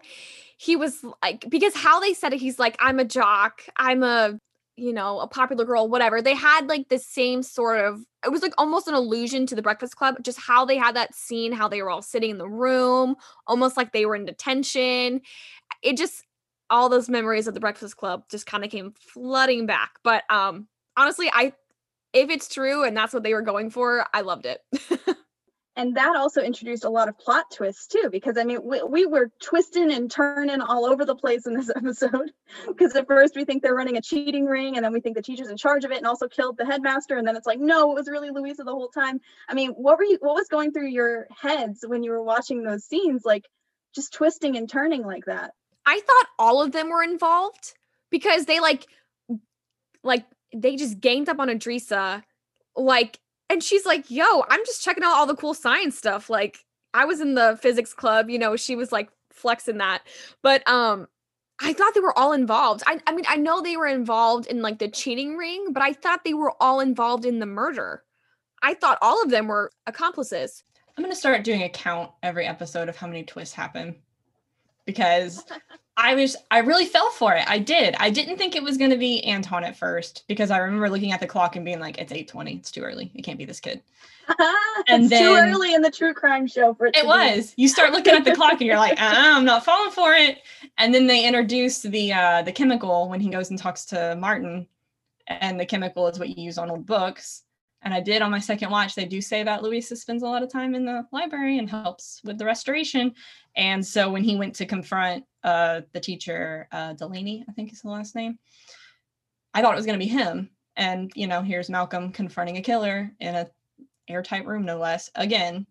[0.58, 4.40] he was like because how they said it he's like i'm a jock i'm a
[4.80, 8.42] you know a popular girl whatever they had like the same sort of it was
[8.42, 11.68] like almost an allusion to the breakfast club just how they had that scene how
[11.68, 13.16] they were all sitting in the room
[13.48, 15.22] almost like they were in detention.
[15.82, 16.24] It just
[16.70, 20.68] all those memories of the breakfast club just kind of came flooding back but um
[20.98, 21.54] honestly i
[22.14, 24.62] if it's true and that's what they were going for i loved it
[25.80, 29.06] and that also introduced a lot of plot twists too because i mean we, we
[29.06, 32.32] were twisting and turning all over the place in this episode.
[32.68, 35.22] Because at first we think they're running a cheating ring and then we think the
[35.22, 37.92] teacher's in charge of it and also killed the headmaster and then it's like no
[37.92, 39.20] it was really louisa the whole time.
[39.48, 42.64] I mean what were you what was going through your heads when you were watching
[42.64, 43.46] those scenes like
[43.96, 45.54] just twisting and turning like that?
[45.86, 47.74] I thought all of them were involved
[48.10, 48.86] because they like
[50.04, 52.24] like they just ganged up on Edrisa
[52.76, 56.30] like and she's like, yo, I'm just checking out all the cool science stuff.
[56.30, 56.60] Like,
[56.94, 60.04] I was in the physics club, you know, she was like flexing that.
[60.42, 61.08] But um,
[61.62, 62.84] I thought they were all involved.
[62.88, 65.94] I, I mean, I know they were involved in like the cheating ring, but I
[65.94, 68.04] thought they were all involved in the murder.
[68.62, 70.64] I thought all of them were accomplices.
[70.98, 73.96] I'm gonna start doing a count every episode of how many twists happen
[74.86, 75.46] because
[76.02, 77.44] I was I really fell for it.
[77.48, 77.94] I did.
[78.00, 81.12] I didn't think it was going to be Anton at first because I remember looking
[81.12, 82.56] at the clock and being like, "It's eight twenty.
[82.56, 83.12] It's too early.
[83.14, 83.82] It can't be this kid."
[84.88, 86.96] and it's then, too early in the true crime show for it.
[86.96, 87.54] It was.
[87.58, 90.40] You start looking at the clock and you're like, uh, "I'm not falling for it."
[90.78, 94.68] And then they introduce the uh, the chemical when he goes and talks to Martin,
[95.28, 97.44] and the chemical is what you use on old books.
[97.82, 98.96] And I did on my second watch.
[98.96, 102.22] They do say that Louisa spends a lot of time in the library and helps
[102.26, 103.14] with the restoration.
[103.56, 107.82] And so when he went to confront uh, the teacher, uh, Delaney, I think is
[107.82, 108.38] the last name,
[109.54, 110.50] I thought it was going to be him.
[110.76, 113.48] And, you know, here's Malcolm confronting a killer in a
[114.08, 115.66] airtight room, no less, again.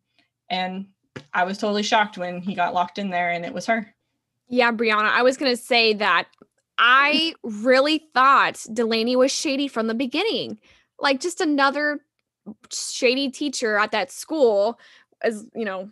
[0.48, 0.86] And
[1.32, 3.94] I was totally shocked when he got locked in there and it was her.
[4.48, 6.28] Yeah, Brianna, I was going to say that
[6.78, 10.58] I really thought Delaney was shady from the beginning.
[11.00, 12.00] Like just another
[12.72, 14.78] shady teacher at that school
[15.22, 15.90] as, you know,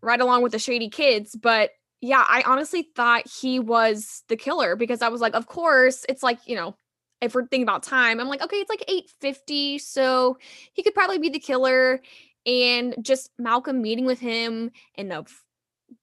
[0.00, 4.76] right along with the shady kids, but yeah, I honestly thought he was the killer
[4.76, 6.76] because I was like, of course, it's like, you know,
[7.20, 9.78] if we're thinking about time, I'm like, okay, it's like 850.
[9.78, 10.38] So
[10.72, 12.00] he could probably be the killer.
[12.46, 15.24] And just Malcolm meeting with him in a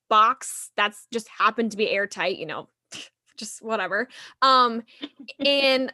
[0.09, 2.67] box that's just happened to be airtight, you know,
[3.37, 4.09] just whatever.
[4.41, 4.83] Um,
[5.39, 5.91] and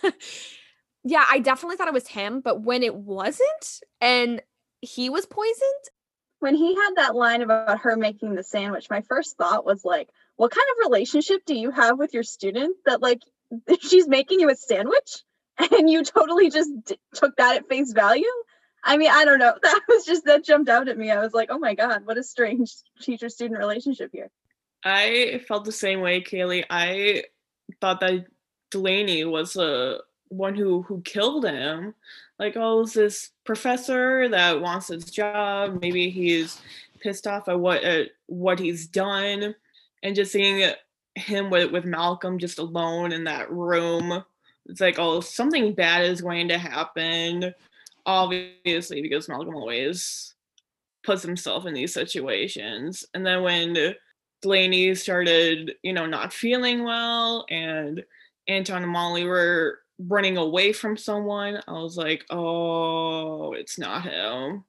[1.04, 4.42] yeah, I definitely thought it was him, but when it wasn't and
[4.80, 5.84] he was poisoned,
[6.40, 10.08] when he had that line about her making the sandwich, my first thought was like,
[10.36, 13.20] what kind of relationship do you have with your student that like
[13.80, 15.22] she's making you a sandwich
[15.58, 18.24] and you totally just d- took that at face value?
[18.82, 19.54] I mean, I don't know.
[19.62, 21.10] That was just that jumped out at me.
[21.10, 24.30] I was like, oh my God, what a strange teacher student relationship here.
[24.82, 26.64] I felt the same way, Kaylee.
[26.70, 27.24] I
[27.80, 28.24] thought that
[28.70, 29.98] Delaney was a
[30.30, 31.94] one who who killed him
[32.38, 36.60] like oh is this professor that wants his job maybe he's
[37.00, 39.54] pissed off at what at what he's done
[40.02, 40.72] and just seeing
[41.14, 44.24] him with with Malcolm just alone in that room.
[44.66, 47.54] It's like, oh, something bad is going to happen.
[48.06, 50.34] Obviously, because Malcolm always
[51.02, 53.04] puts himself in these situations.
[53.14, 53.94] And then when
[54.42, 58.04] Delaney started, you know, not feeling well and
[58.48, 64.64] Anton and Molly were running away from someone, I was like, oh, it's not him.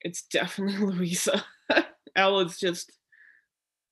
[0.00, 1.44] It's definitely Louisa.
[2.16, 2.92] I was just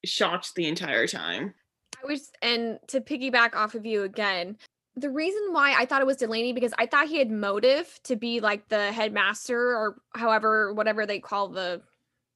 [0.04, 1.54] shocked the entire time.
[2.02, 4.56] I was, and to piggyback off of you again,
[4.96, 8.16] the reason why I thought it was Delaney because I thought he had motive to
[8.16, 11.82] be like the headmaster or however, whatever they call the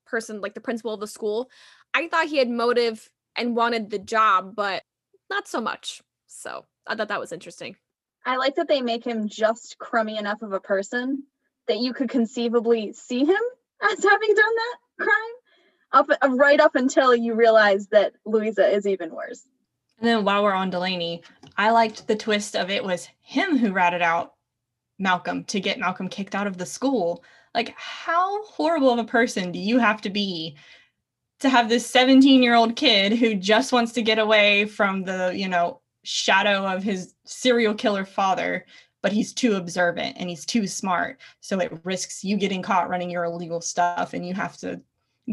[0.06, 1.50] person, like the principal of the school.
[1.92, 4.82] I thought he had motive and wanted the job, but
[5.30, 6.02] not so much.
[6.26, 7.76] So I thought that was interesting.
[8.24, 11.24] I like that they make him just crummy enough of a person
[11.68, 13.40] that you could conceivably see him
[13.82, 15.34] as having done that crime
[15.92, 19.42] up uh, right up until you realize that Louisa is even worse.
[19.98, 21.22] And then while we're on Delaney,
[21.56, 24.34] I liked the twist of it was him who ratted out
[24.98, 27.22] Malcolm to get Malcolm kicked out of the school.
[27.54, 30.56] Like, how horrible of a person do you have to be
[31.40, 35.32] to have this 17 year old kid who just wants to get away from the,
[35.34, 38.66] you know, shadow of his serial killer father,
[39.02, 41.18] but he's too observant and he's too smart.
[41.40, 44.80] So it risks you getting caught running your illegal stuff and you have to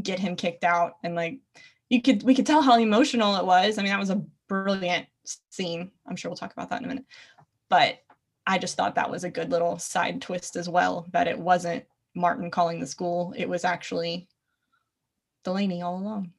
[0.01, 0.97] get him kicked out.
[1.03, 1.39] And like,
[1.89, 3.77] you could, we could tell how emotional it was.
[3.77, 5.05] I mean, that was a brilliant
[5.49, 5.91] scene.
[6.07, 7.05] I'm sure we'll talk about that in a minute.
[7.69, 7.99] But
[8.47, 11.86] I just thought that was a good little side twist as well that it wasn't
[12.15, 14.27] Martin calling the school, it was actually
[15.43, 16.34] Delaney all along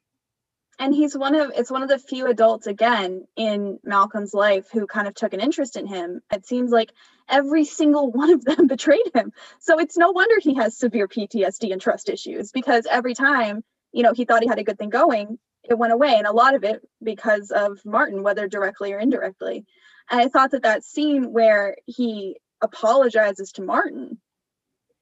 [0.79, 4.87] and he's one of it's one of the few adults again in Malcolm's life who
[4.87, 6.21] kind of took an interest in him.
[6.31, 6.91] It seems like
[7.29, 9.31] every single one of them betrayed him.
[9.59, 14.03] So it's no wonder he has severe PTSD and trust issues because every time, you
[14.03, 16.55] know, he thought he had a good thing going, it went away and a lot
[16.55, 19.65] of it because of Martin whether directly or indirectly.
[20.09, 24.19] And I thought that that scene where he apologizes to Martin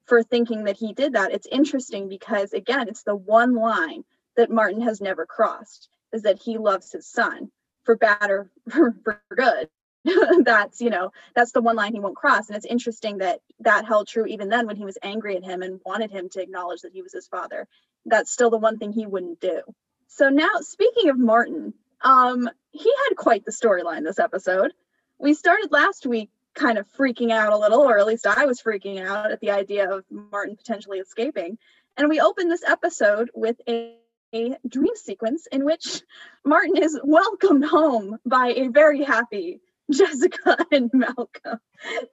[0.06, 4.04] for thinking that he did that, it's interesting because again, it's the one line
[4.36, 7.52] that Martin has never crossed is that he loves his son
[7.84, 9.70] for bad or for, good.
[10.46, 12.48] that's you know that's the one line he won't cross.
[12.48, 15.62] And it's interesting that that held true even then when he was angry at him
[15.62, 17.67] and wanted him to acknowledge that he was his father.
[18.06, 19.62] That's still the one thing he wouldn't do.
[20.08, 24.74] So now speaking of martin um he had quite the storyline this episode.
[25.20, 28.62] We started last week kind of freaking out a little or at least i was
[28.62, 31.60] freaking out at the idea of martin potentially escaping.
[31.96, 33.96] And we opened this episode with a
[34.34, 36.02] a dream sequence in which
[36.46, 41.60] Martin is welcomed home by a very happy Jessica and Malcolm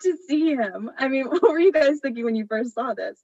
[0.02, 0.90] to see him.
[0.98, 3.22] I mean, what were you guys thinking when you first saw this?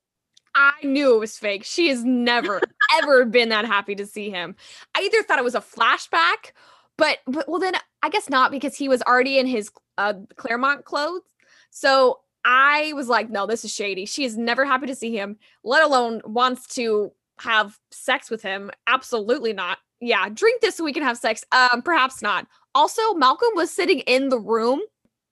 [0.54, 1.64] I knew it was fake.
[1.64, 2.60] She has never
[3.02, 4.54] ever been that happy to see him.
[4.94, 6.52] I either thought it was a flashback,
[6.96, 10.84] but but well then I guess not because he was already in his uh Claremont
[10.84, 11.22] clothes.
[11.70, 14.04] So I was like, no, this is shady.
[14.04, 18.70] She is never happy to see him, let alone wants to have sex with him.
[18.86, 19.78] Absolutely not.
[20.00, 21.44] Yeah, drink this so we can have sex.
[21.52, 22.46] Um, perhaps not.
[22.74, 24.80] Also, Malcolm was sitting in the room.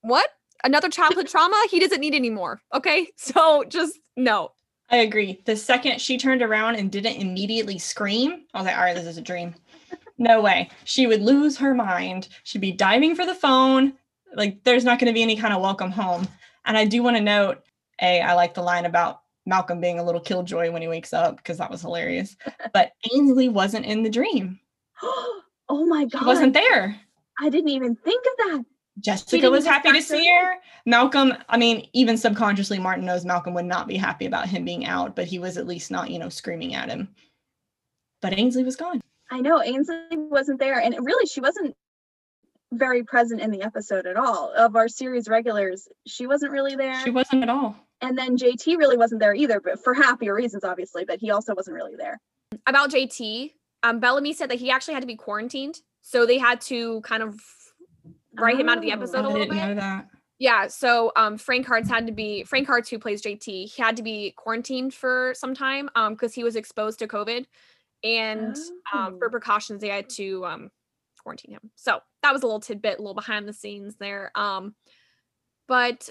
[0.02, 0.28] What?
[0.64, 1.60] Another childhood trauma?
[1.70, 2.60] He doesn't need anymore.
[2.74, 3.08] Okay.
[3.16, 4.52] So just no.
[4.90, 5.40] I agree.
[5.46, 9.06] The second she turned around and didn't immediately scream, I was like, all right, this
[9.06, 9.54] is a dream.
[10.18, 10.70] No way.
[10.84, 12.28] She would lose her mind.
[12.44, 13.94] She'd be diving for the phone.
[14.34, 16.28] Like, there's not going to be any kind of welcome home.
[16.64, 17.62] And I do want to note,
[18.00, 21.36] A, I like the line about Malcolm being a little killjoy when he wakes up
[21.36, 22.36] because that was hilarious.
[22.72, 24.60] but Ainsley wasn't in the dream.
[25.02, 26.20] oh my god.
[26.20, 27.00] She wasn't there.
[27.40, 28.64] I didn't even think of that.
[29.00, 30.56] Jessica was happy to see her.
[30.84, 34.84] Malcolm, I mean, even subconsciously, Martin knows Malcolm would not be happy about him being
[34.84, 37.08] out, but he was at least not, you know, screaming at him.
[38.20, 39.00] But Ainsley was gone.
[39.30, 40.78] I know Ainsley wasn't there.
[40.78, 41.74] And really, she wasn't
[42.72, 44.52] very present in the episode at all.
[44.54, 47.00] Of our series regulars, she wasn't really there.
[47.02, 47.76] She wasn't at all.
[48.02, 51.54] And then JT really wasn't there either, but for happier reasons, obviously, but he also
[51.54, 52.20] wasn't really there.
[52.66, 55.76] About JT, um, Bellamy said that he actually had to be quarantined.
[56.02, 57.40] So they had to kind of
[58.38, 59.54] write oh, him out of the oh, episode a little bit.
[59.54, 60.08] Know that.
[60.38, 63.72] Yeah, so um, Frank Harts had to be Frank Harts who plays JT.
[63.72, 67.46] He had to be quarantined for some time um because he was exposed to COVID,
[68.02, 68.56] and
[68.92, 68.98] oh.
[68.98, 69.30] um, for oh.
[69.30, 70.70] precautions they had to um
[71.22, 71.70] quarantine him.
[71.76, 74.32] So that was a little tidbit, a little behind the scenes there.
[74.34, 74.74] Um,
[75.68, 76.10] but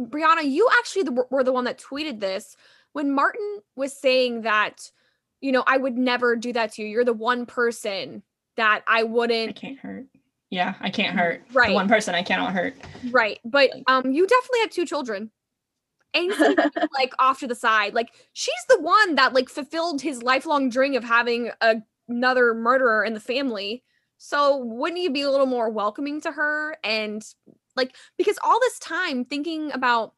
[0.00, 2.56] Brianna, you actually were the one that tweeted this
[2.92, 4.90] when Martin was saying that,
[5.40, 6.88] you know, I would never do that to you.
[6.88, 8.22] You're the one person
[8.56, 9.50] that I wouldn't.
[9.50, 10.06] I can't hurt.
[10.50, 11.42] Yeah, I can't hurt.
[11.52, 11.68] Right.
[11.68, 12.74] The one person I cannot hurt.
[13.10, 13.40] Right.
[13.44, 15.30] But um, you definitely have two children.
[16.14, 16.56] Ainsley
[16.98, 17.94] like off to the side.
[17.94, 21.76] Like she's the one that like fulfilled his lifelong dream of having a,
[22.08, 23.82] another murderer in the family.
[24.18, 27.22] So wouldn't you be a little more welcoming to her and
[27.76, 30.14] like because all this time thinking about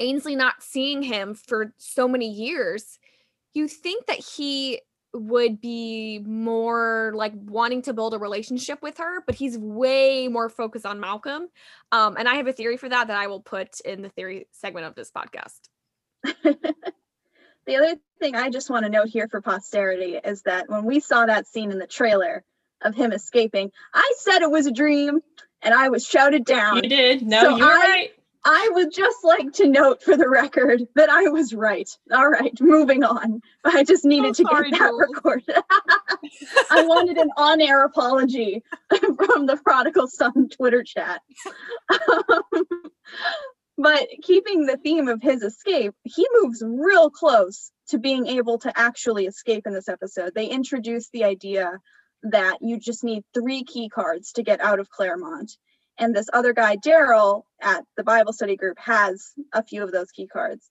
[0.00, 2.98] Ainsley not seeing him for so many years,
[3.54, 4.80] you think that he
[5.12, 10.48] would be more like wanting to build a relationship with her, but he's way more
[10.48, 11.48] focused on Malcolm.
[11.92, 14.46] Um, and I have a theory for that that I will put in the theory
[14.52, 15.60] segment of this podcast.
[16.44, 21.00] the other thing I just want to note here for posterity is that when we
[21.00, 22.44] saw that scene in the trailer
[22.82, 25.20] of him escaping, I said it was a dream
[25.62, 26.76] and I was shouted down.
[26.76, 27.22] You did.
[27.22, 28.10] No, So you were I- right.
[28.48, 31.90] I would just like to note for the record that I was right.
[32.12, 33.40] All right, moving on.
[33.64, 35.48] I just needed So to sorry, get that recorded.
[36.70, 38.62] I wanted an on-air apology
[39.16, 41.22] from the prodigal son Twitter chat.
[43.78, 48.72] but keeping the theme of his escape, he moves real close to being able to
[48.78, 50.32] actually escape in this episode.
[50.36, 51.78] They introduce the idea
[52.22, 55.56] that you just need three key cards to get out of Claremont.
[55.98, 60.10] And this other guy daryl at the bible study group has a few of those
[60.10, 60.68] key cards.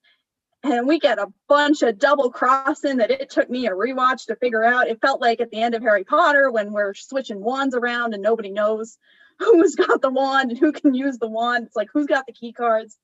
[0.64, 4.36] And we get a bunch of double crossing that it took me a rewatch to
[4.36, 4.88] figure out.
[4.88, 8.24] It felt like at the end of harry potter when we're switching wands around and
[8.24, 8.98] nobody knows
[9.40, 11.68] who's got the wand and who can use the wand.
[11.68, 12.98] It's like who's got the key cards?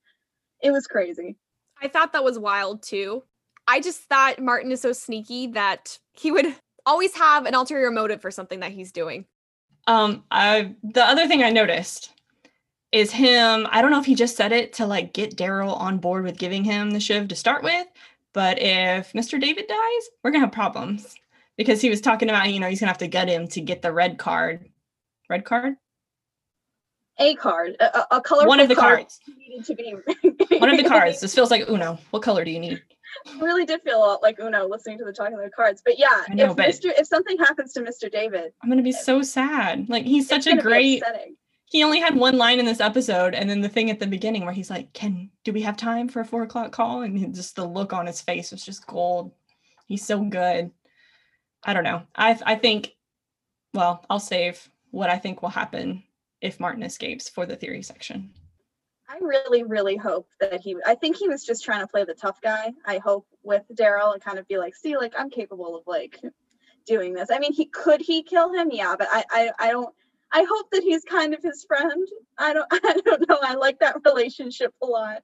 [0.62, 1.38] It was crazy.
[1.82, 3.24] I thought that was wild too.
[3.68, 8.22] I just thought Martin is so sneaky that he would always have an ulterior motive
[8.22, 9.26] for something that he's doing.
[9.88, 12.12] Um, I the other thing I noticed
[12.92, 13.68] is him.
[13.72, 16.38] I don't know if he just said it to like get Daryl on board with
[16.38, 17.88] giving him the shiv to start with,
[18.34, 19.40] but if Mr.
[19.40, 21.16] David dies, we're gonna have problems
[21.58, 23.82] because he was talking about you know he's gonna have to gut him to get
[23.82, 24.70] the red card.
[25.30, 25.76] Red card?
[27.20, 29.20] a card a, a- a colorful One of the card cards.
[29.66, 29.94] to be
[30.58, 31.20] One of the cards.
[31.22, 32.00] This feels like Uno.
[32.12, 32.82] What color do you need?
[33.40, 35.82] Really did feel a lot like Uno listening to the talking of the cards.
[35.84, 36.92] But yeah, know, if but- Mr.
[36.98, 38.12] if something happens to Mr.
[38.12, 39.90] David, I'm gonna be so sad.
[39.90, 41.04] Like he's such a great.
[41.66, 44.44] He only had one line in this episode, and then the thing at the beginning
[44.44, 47.56] where he's like, "Can do we have time for a four o'clock call?" And just
[47.56, 49.32] the look on his face was just gold.
[49.88, 50.72] He's so good.
[51.64, 52.04] I don't know.
[52.16, 52.96] I I think.
[53.74, 56.04] Well, I'll save what I think will happen
[56.42, 58.34] if Martin escapes for the theory section.
[59.12, 60.78] I really, really hope that he.
[60.86, 62.72] I think he was just trying to play the tough guy.
[62.86, 66.18] I hope with Daryl and kind of be like, see, like I'm capable of like
[66.88, 67.30] doing this.
[67.30, 68.70] I mean, he could he kill him?
[68.72, 69.94] Yeah, but I, I, I don't.
[70.32, 72.08] I hope that he's kind of his friend.
[72.38, 72.68] I don't.
[72.72, 73.40] I don't know.
[73.42, 75.24] I like that relationship a lot.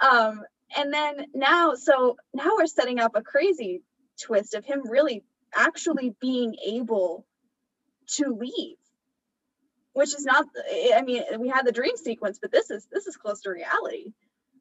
[0.00, 0.42] Um,
[0.76, 3.82] and then now, so now we're setting up a crazy
[4.20, 5.22] twist of him really
[5.54, 7.24] actually being able
[8.08, 8.76] to leave
[9.98, 13.06] which is not eh, i mean we had the dream sequence but this is this
[13.06, 14.12] is close to reality.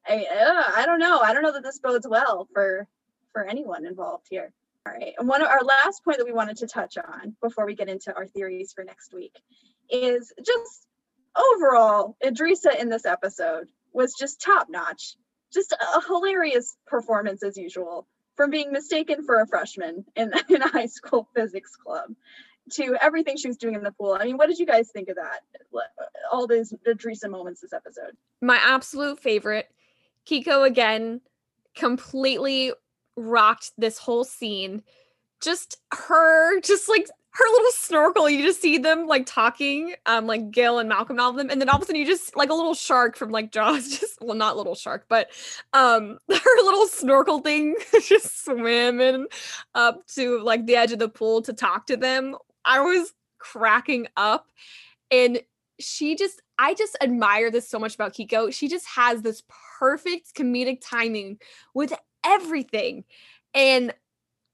[0.07, 1.19] I uh, i don't know.
[1.19, 2.87] I don't know that this bodes well for
[3.33, 4.51] for anyone involved here.
[4.85, 5.13] All right.
[5.19, 7.89] And one of our last point that we wanted to touch on before we get
[7.89, 9.35] into our theories for next week
[9.89, 10.87] is just
[11.35, 15.15] overall Edrisa in this episode was just top notch
[15.53, 20.67] just a hilarious performance as usual from being mistaken for a freshman in, in a
[20.67, 22.09] high school physics club
[22.71, 24.17] to everything she was doing in the pool.
[24.19, 25.41] I mean, what did you guys think of that?
[26.31, 28.15] All those Edrisa moments this episode.
[28.41, 29.69] My absolute favorite,
[30.25, 31.21] Keiko again,
[31.75, 32.73] completely
[33.15, 34.83] rocked this whole scene.
[35.39, 38.29] Just her, just like her little snorkel.
[38.29, 41.61] You just see them like talking, um, like Gail and Malcolm, all of them, and
[41.61, 43.87] then all of a sudden you just like a little shark from like Jaws.
[43.99, 45.29] Just well, not little shark, but
[45.73, 49.27] um, her little snorkel thing just swimming
[49.75, 52.35] up to like the edge of the pool to talk to them.
[52.67, 54.47] I was cracking up,
[55.09, 55.41] and
[55.79, 58.53] she just I just admire this so much about Keiko.
[58.53, 59.43] She just has this
[59.79, 61.39] perfect comedic timing
[61.73, 61.93] with
[62.25, 63.03] everything.
[63.53, 63.93] And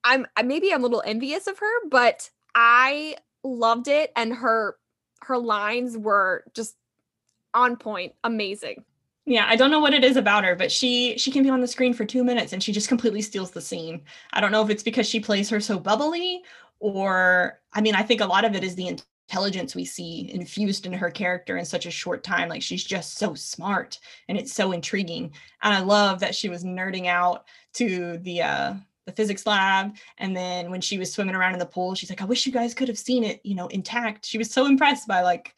[0.04, 4.78] I'm maybe I'm a little envious of her, but I loved it and her
[5.21, 6.76] her lines were just
[7.54, 8.84] on point, amazing.
[9.26, 11.62] Yeah, I don't know what it is about her, but she she can be on
[11.62, 14.01] the screen for two minutes and she just completely steals the scene.
[14.34, 16.43] I don't know if it's because she plays her so bubbly,
[16.84, 18.89] or I mean, I think a lot of it is the
[19.29, 22.49] intelligence we see infused in her character in such a short time.
[22.49, 25.31] Like she's just so smart and it's so intriguing.
[25.61, 28.73] And I love that she was nerding out to the uh
[29.05, 32.21] the physics lab and then when she was swimming around in the pool she's like
[32.21, 35.09] i wish you guys could have seen it you know intact she was so impressed
[35.09, 35.53] by like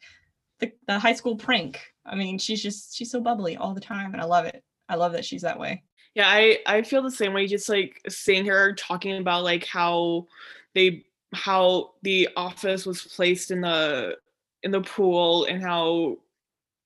[0.58, 4.12] the, the high school prank i mean she's just she's so bubbly all the time
[4.14, 5.80] and i love it i love that she's that way
[6.16, 7.46] Yeah, I I feel the same way.
[7.46, 10.26] Just like seeing her talking about like how
[10.74, 11.04] they
[11.36, 14.16] how the office was placed in the
[14.62, 16.16] in the pool and how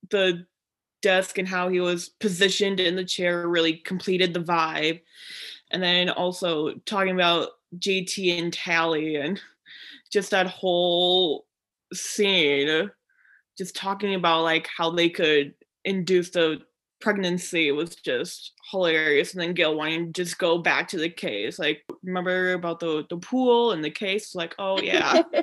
[0.09, 0.45] the
[1.01, 5.01] desk and how he was positioned in the chair really completed the vibe.
[5.71, 9.41] And then also talking about JT and Tally and
[10.11, 11.47] just that whole
[11.93, 12.91] scene,
[13.57, 15.53] just talking about like how they could
[15.85, 16.61] induce the
[17.01, 19.33] pregnancy was just hilarious.
[19.33, 21.59] And then Gail wanting to just go back to the case.
[21.59, 24.35] Like, remember about the, the pool and the case?
[24.35, 25.23] Like, oh yeah.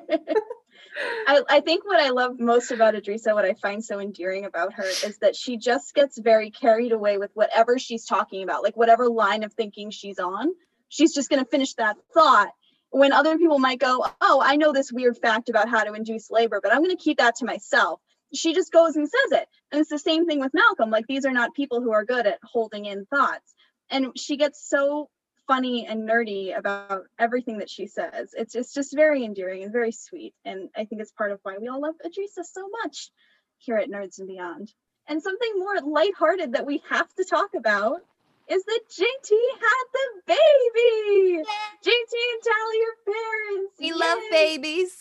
[1.26, 4.74] I, I think what I love most about Edrisa, what I find so endearing about
[4.74, 8.76] her, is that she just gets very carried away with whatever she's talking about, like
[8.76, 10.48] whatever line of thinking she's on.
[10.88, 12.50] She's just going to finish that thought.
[12.90, 16.30] When other people might go, Oh, I know this weird fact about how to induce
[16.30, 18.00] labor, but I'm going to keep that to myself.
[18.35, 19.49] She just goes and says it.
[19.72, 20.91] And it's the same thing with Malcolm.
[20.91, 23.55] Like, these are not people who are good at holding in thoughts.
[23.91, 25.09] And she gets so
[25.47, 28.35] funny and nerdy about everything that she says.
[28.37, 30.35] It's just, just very endearing and very sweet.
[30.45, 33.11] And I think it's part of why we all love Edrisa so much
[33.57, 34.72] here at Nerds and Beyond.
[35.09, 38.03] And something more lighthearted that we have to talk about
[38.49, 41.43] is that JT had the baby.
[41.85, 43.74] JT and Tally are parents.
[43.81, 44.95] We love babies.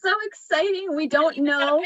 [0.00, 0.94] So exciting.
[0.94, 1.84] We don't Even got a know.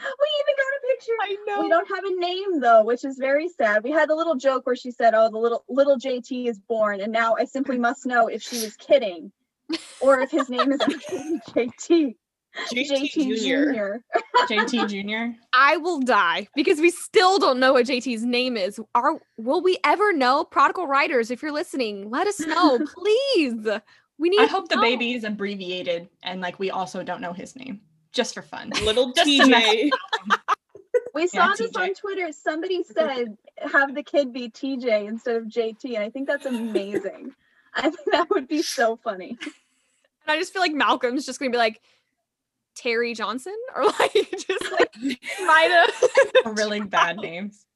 [0.00, 0.14] Picture.
[0.18, 1.12] We even got a picture.
[1.22, 1.62] I know.
[1.62, 3.84] We don't have a name though, which is very sad.
[3.84, 7.00] We had a little joke where she said, "Oh, the little little JT is born,"
[7.00, 9.32] and now I simply must know if she was kidding,
[10.00, 12.16] or if his name is actually JT.
[12.72, 13.98] JT, Jr.
[14.48, 15.38] JT Jr.
[15.54, 18.80] I will die because we still don't know what JT's name is.
[18.94, 20.44] Are will we ever know?
[20.44, 23.68] Prodigal writers, if you're listening, let us know, please.
[24.18, 24.40] We need.
[24.40, 27.80] I to hope the baby is abbreviated and like we also don't know his name,
[28.12, 28.70] just for fun.
[28.84, 29.90] Little Just to mess TJ.
[31.14, 31.80] We saw Yeah, this TJ.
[31.80, 32.32] on Twitter.
[32.32, 37.32] Somebody said have the kid be TJ instead of JT, and I think that's amazing.
[37.74, 39.36] I think that would be so funny.
[39.40, 39.50] And
[40.28, 41.80] I just feel like Malcolm's just gonna be like
[42.76, 44.94] Terry Johnson or like just like
[45.44, 45.88] might
[46.44, 47.66] have really bad names.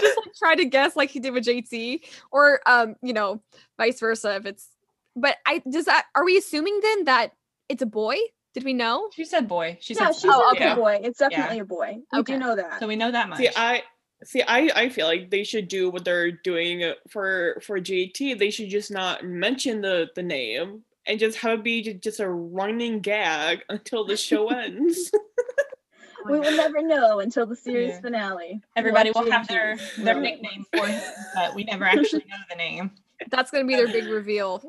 [0.00, 2.00] just like try to guess like he did with JT
[2.32, 3.40] or um you know
[3.78, 4.68] vice versa if it's
[5.16, 7.32] but I does that are we assuming then that
[7.68, 8.16] it's a boy?
[8.54, 9.10] Did we know?
[9.12, 9.78] She said boy.
[9.80, 10.70] She yeah, said she Oh, said okay.
[10.70, 11.00] it's boy.
[11.02, 11.96] It's definitely a boy.
[12.12, 12.34] We Okay.
[12.34, 12.80] do know that.
[12.80, 13.38] so we know that much.
[13.38, 13.82] See, I
[14.24, 14.42] see.
[14.46, 18.38] I I feel like they should do what they're doing for for JT.
[18.38, 22.28] They should just not mention the the name and just have it be just a
[22.28, 25.10] running gag until the show ends.
[26.30, 28.00] we will never know until the series Yeah.
[28.00, 28.60] finale.
[28.76, 31.02] Everybody what will have their their nickname for him,
[31.34, 32.92] but we never actually know the name.
[33.30, 34.62] That's gonna be their big reveal.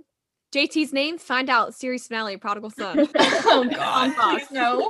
[0.55, 3.09] JT's name, find out series finale, Prodigal Son.
[3.17, 4.47] Oh, oh On Fox.
[4.47, 4.89] please no.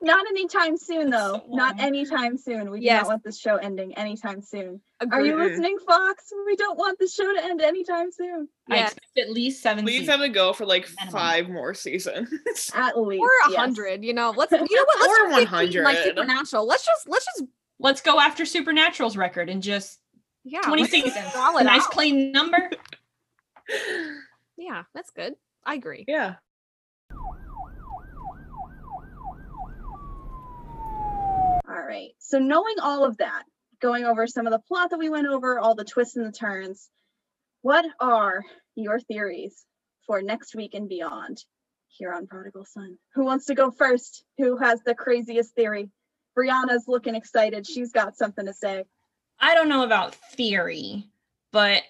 [0.00, 1.42] Not anytime soon, though.
[1.44, 2.70] So Not anytime soon.
[2.70, 4.80] We do not want this show ending anytime soon.
[5.10, 6.32] Are you listening, Fox?
[6.46, 8.48] We don't want this show to end anytime soon.
[8.70, 10.08] I expect at least seven Please seasons.
[10.10, 11.12] have it go for like Minimum.
[11.12, 12.30] five more seasons.
[12.74, 13.20] At least.
[13.20, 13.58] or a yes.
[13.60, 14.32] hundred, you know.
[14.36, 15.00] Let's you know what?
[15.00, 16.66] Let's Or just keep beating, like supernatural.
[16.66, 17.44] Let's just let's just
[17.78, 19.98] Let's go after Supernatural's record and just
[20.44, 21.14] yeah 20 seasons.
[21.14, 21.90] Nice out.
[21.90, 22.70] clean number.
[24.64, 25.34] Yeah, that's good.
[25.66, 26.06] I agree.
[26.08, 26.36] yeah.
[31.68, 32.12] All right.
[32.18, 33.42] So knowing all of that,
[33.82, 36.32] going over some of the plot that we went over, all the twists and the
[36.32, 36.88] turns,
[37.60, 38.42] what are
[38.74, 39.66] your theories
[40.06, 41.44] for next week and beyond
[41.88, 42.96] here on Prodigal Son?
[43.16, 44.24] Who wants to go first?
[44.38, 45.90] Who has the craziest theory?
[46.38, 47.66] Brianna's looking excited.
[47.66, 48.84] She's got something to say.
[49.38, 51.04] I don't know about theory,
[51.52, 51.82] but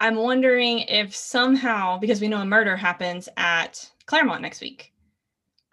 [0.00, 4.92] I'm wondering if somehow, because we know a murder happens at Claremont next week,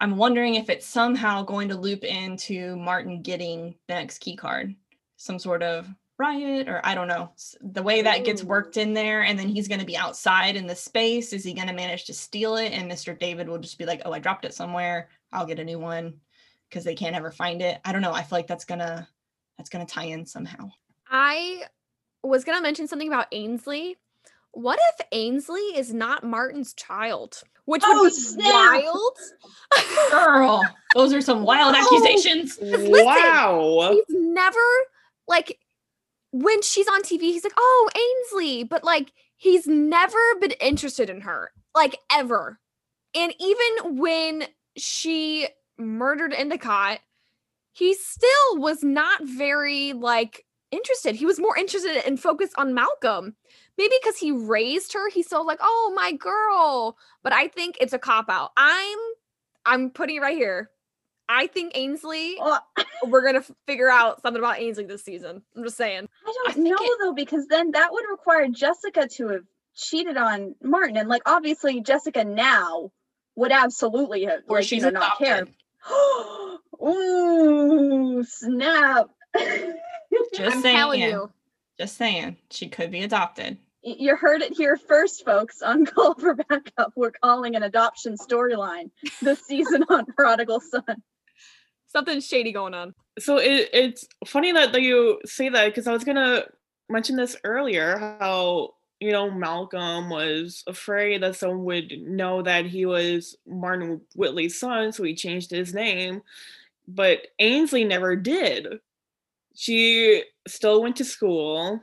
[0.00, 4.74] I'm wondering if it's somehow going to loop into Martin getting the next key card,
[5.16, 7.32] some sort of riot, or I don't know.
[7.60, 10.66] The way that gets worked in there, and then he's going to be outside in
[10.66, 11.32] the space.
[11.32, 12.72] Is he going to manage to steal it?
[12.72, 13.18] And Mr.
[13.18, 15.08] David will just be like, oh, I dropped it somewhere.
[15.32, 16.14] I'll get a new one
[16.68, 17.80] because they can't ever find it.
[17.84, 18.12] I don't know.
[18.12, 19.08] I feel like that's gonna
[19.56, 20.70] that's gonna tie in somehow.
[21.08, 21.64] I
[22.22, 23.96] was gonna mention something about Ainsley.
[24.54, 27.42] What if Ainsley is not Martin's child?
[27.66, 28.52] Which Oh, would be snap.
[28.52, 29.16] wild.
[30.10, 30.62] Girl,
[30.94, 31.80] those are some wild Oh.
[31.80, 32.58] accusations.
[32.60, 33.90] wow.
[33.92, 34.58] he's never
[35.26, 35.58] like
[36.32, 37.88] when she's on TV, he's like, "Oh,
[38.32, 42.58] Ainsley," but like he's never been interested in her, like ever.
[43.14, 44.44] And even when
[44.76, 45.46] she
[45.78, 46.98] murdered Endicott,
[47.72, 51.14] he still was not very like interested.
[51.14, 53.36] He was more interested and focused on Malcolm.
[53.76, 57.92] Maybe because he raised her, he's so like, "Oh, my girl." But I think it's
[57.92, 58.52] a cop out.
[58.56, 58.98] I'm
[59.66, 60.70] I'm putting it right here.
[61.28, 62.58] I think Ainsley Oh,
[63.06, 65.42] we're gonna figure out something about Ainsley this season.
[65.56, 66.08] I'm just saying.
[66.26, 69.44] I I don't think know it- though, because then that would require Jessica to have
[69.74, 70.96] cheated on Martin.
[70.98, 72.92] And like obviously Jessica now
[73.36, 75.36] would absolutely have Or like, she's you know, not care.
[75.44, 75.56] adopted.
[76.82, 79.08] Ooh, snap.
[80.34, 80.76] Just I'm saying.
[80.76, 81.30] telling you.
[81.78, 82.36] Just saying.
[82.50, 83.58] She could be adopted.
[83.82, 85.60] You heard it here first, folks.
[85.60, 91.02] On Call for Backup, we're calling an adoption storyline this season on Prodigal Son.
[91.86, 92.94] Something shady going on.
[93.18, 96.44] so it, it's funny that, that you say that because I was gonna
[96.88, 102.86] mention this earlier how you know Malcolm was afraid that someone would know that he
[102.86, 106.22] was Martin Whitly's son, so he changed his name.
[106.88, 108.80] But Ainsley never did.
[109.54, 111.80] She still went to school.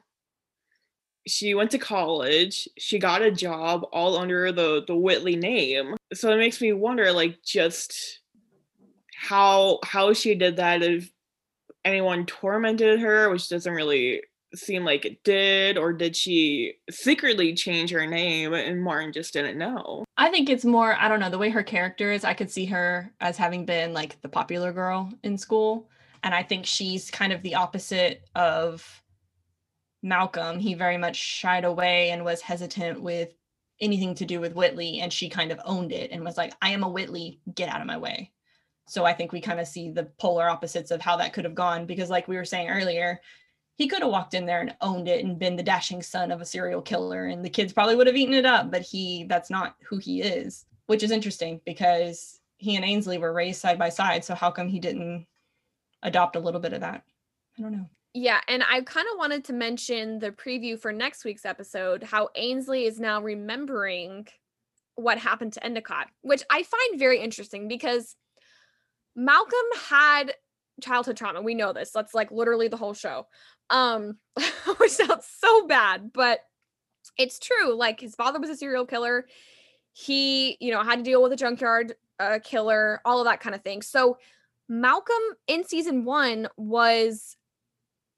[1.28, 2.68] She went to college.
[2.78, 5.95] She got a job all under the the Whitly name.
[6.14, 8.20] So it makes me wonder, like, just
[9.16, 11.12] how how she did that if
[11.86, 14.22] anyone tormented her which doesn't really
[14.53, 19.57] seem like it did or did she secretly change her name and martin just didn't
[19.57, 22.51] know I think it's more, I don't know, the way her character is, I could
[22.51, 25.89] see her as having been like the popular girl in school.
[26.24, 29.03] And I think she's kind of the opposite of
[30.03, 30.59] Malcolm.
[30.59, 33.34] He very much shied away and was hesitant with
[33.80, 34.99] anything to do with Whitly.
[34.99, 37.82] And she kind of owned it and was like, I am a Whitly, get out
[37.82, 38.32] of my way.
[38.88, 41.55] So I think we kind of see the polar opposites of how that could have
[41.55, 41.86] gone.
[41.86, 43.19] Because, like we were saying earlier,
[43.82, 46.39] he could have walked in there and owned it and been the dashing son of
[46.39, 49.49] a serial killer and the kids probably would have eaten it up but he that's
[49.49, 53.89] not who he is which is interesting because he and ainsley were raised side by
[53.89, 55.26] side so how come he didn't
[56.04, 57.04] adopt a little bit of that
[57.58, 61.24] i don't know Yeah, and I kind of wanted to mention the preview for next
[61.24, 64.28] week's episode how Ainsley is now remembering
[64.95, 68.16] what happened to Endicott, which I find very interesting because
[69.16, 70.34] Malcolm had
[70.82, 71.41] childhood trauma.
[71.41, 71.91] We know this.
[71.91, 73.28] That's like literally the whole show.
[73.70, 74.18] Um
[74.78, 76.41] which sounds so bad, but
[77.18, 77.74] it's true.
[77.76, 79.26] Like his father was a serial killer.
[79.93, 83.56] He, you know, had to deal with a junkyard uh, killer, all of that kind
[83.56, 83.82] of thing.
[83.82, 84.18] So
[84.72, 87.36] Malcolm in season 1 was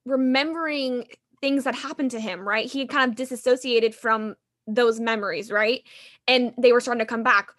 [0.05, 1.07] remembering
[1.41, 2.71] things that happened to him, right?
[2.71, 4.35] He had kind of disassociated from
[4.67, 5.81] those memories, right?
[6.27, 7.49] And they were starting to come back.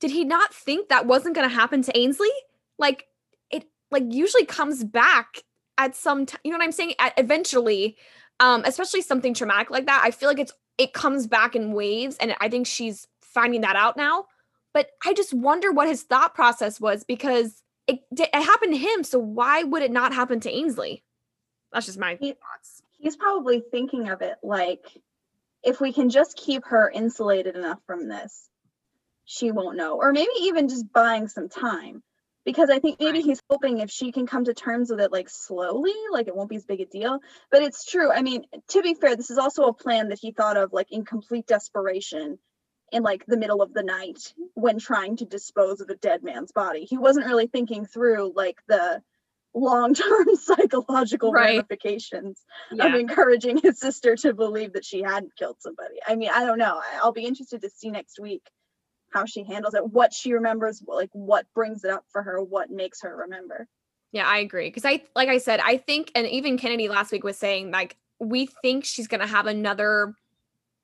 [0.00, 2.30] Did he not think that wasn't going to happen to Ainsley?
[2.78, 3.06] Like
[3.50, 5.42] it like usually comes back
[5.76, 6.94] at some time, you know what I'm saying?
[6.98, 7.98] At, eventually,
[8.40, 10.00] um especially something traumatic like that.
[10.02, 13.76] I feel like it's it comes back in waves and I think she's finding that
[13.76, 14.24] out now.
[14.72, 19.04] But I just wonder what his thought process was because it, it happened to him,
[19.04, 21.02] so why would it not happen to Ainsley?
[21.72, 22.82] That's just my He- thoughts.
[22.98, 24.86] He's probably thinking of it like
[25.64, 28.48] if we can just keep her insulated enough from this,
[29.24, 29.96] she won't know.
[29.96, 32.02] Or maybe even just buying some time.
[32.44, 35.28] Because I think maybe he's hoping if she can come to terms with it like
[35.28, 37.20] slowly, like it won't be as big a deal.
[37.52, 38.10] But it's true.
[38.10, 40.90] I mean, to be fair, this is also a plan that he thought of like
[40.90, 42.40] in complete desperation
[42.92, 46.52] in like the middle of the night when trying to dispose of a dead man's
[46.52, 46.84] body.
[46.84, 49.02] He wasn't really thinking through like the
[49.54, 51.56] long-term psychological Right.
[51.56, 52.40] ramifications
[52.78, 55.96] of encouraging his sister to believe that she hadn't killed somebody.
[56.06, 56.80] I mean, I don't know.
[57.02, 58.42] I'll be interested to see next week
[59.10, 62.70] how she handles it, what she remembers, like what brings it up for her, what
[62.70, 63.66] makes her remember.
[64.12, 64.68] Yeah, I agree.
[64.68, 67.96] Because I, like I said, I think, and even Kennedy last week was saying, like,
[68.20, 70.14] we think she's going to have another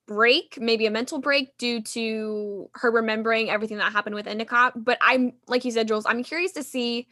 [0.09, 4.73] break, maybe a mental break due to her remembering everything that happened with Endicott.
[4.83, 7.07] But I'm, like you said, Jules, I'm curious to see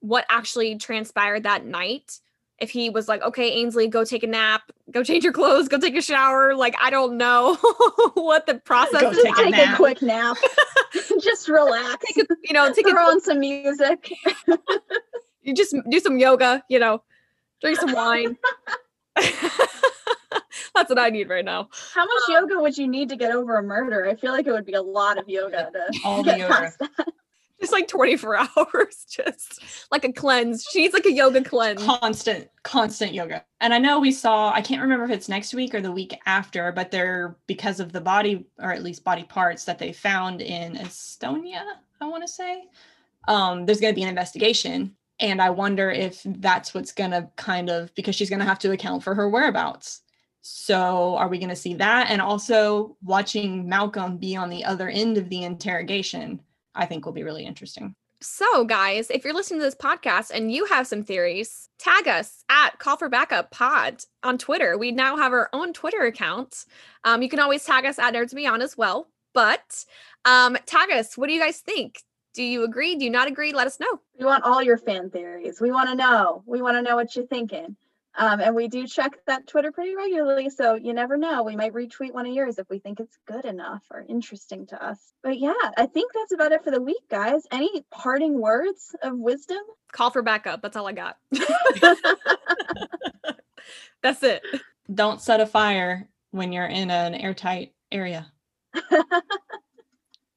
[0.00, 2.18] what actually transpired that night.
[2.58, 5.78] If he was like, okay, Ainsley, go take a nap, go change your clothes, go
[5.78, 6.54] take a shower.
[6.54, 7.54] Like, I don't know
[8.14, 9.22] what the process Go is.
[9.22, 10.36] take a Take a quick nap.
[11.20, 12.04] Just relax.
[12.12, 14.12] Take a, you know, take Throw a, on some music.
[15.42, 17.02] you just do some yoga, you know,
[17.60, 18.36] drink some wine.
[20.82, 21.68] That's what I need right now.
[21.94, 24.08] How much yoga would you need to get over a murder?
[24.08, 26.54] I feel like it would be a lot of yoga to All the get yoga.
[26.54, 27.06] past that.
[27.60, 29.62] Just like 24 hours, just
[29.92, 30.64] like a cleanse.
[30.72, 31.80] She needs like a yoga cleanse.
[31.84, 35.74] constant constant yoga and i know we saw i can't remember if it's next week
[35.74, 39.64] or the week after but they're because of the body or at least body parts
[39.64, 41.62] that they found in estonia
[42.00, 42.64] i want to say
[43.28, 47.28] um there's going to be an investigation and i wonder if that's what's going to
[47.36, 50.01] kind of because she's going to have to account for her whereabouts
[50.42, 54.88] so are we going to see that and also watching malcolm be on the other
[54.88, 56.40] end of the interrogation
[56.74, 60.52] i think will be really interesting So, guys, if you're listening to this podcast and
[60.52, 64.78] you have some theories, tag us at Call for Backup Pod on Twitter.
[64.78, 66.64] We now have our own Twitter account.
[67.02, 69.08] Um, you can always tag us at Nerds Beyond as well.
[69.34, 69.84] But
[70.24, 71.18] um, tag us.
[71.18, 72.00] What do you guys think?
[72.32, 72.94] Do you agree?
[72.94, 73.52] Do you not agree?
[73.52, 73.98] Let us know.
[74.16, 75.60] We want all your fan theories.
[75.60, 76.44] We want to know.
[76.46, 77.74] We want to know what you're thinking.
[78.14, 81.44] Um, and we do check that Twitter pretty regularly, so you never know.
[81.44, 84.84] We might retweet one of yours if we think it's good enough or interesting to
[84.84, 84.98] us.
[85.22, 87.42] But yeah, I think that's about it for the week, guys.
[87.50, 89.62] Any parting words of wisdom?
[89.92, 90.60] Call for backup.
[90.60, 91.16] That's all I got.
[94.02, 94.42] That's it.
[94.92, 98.30] Don't set a fire when you're in an airtight area.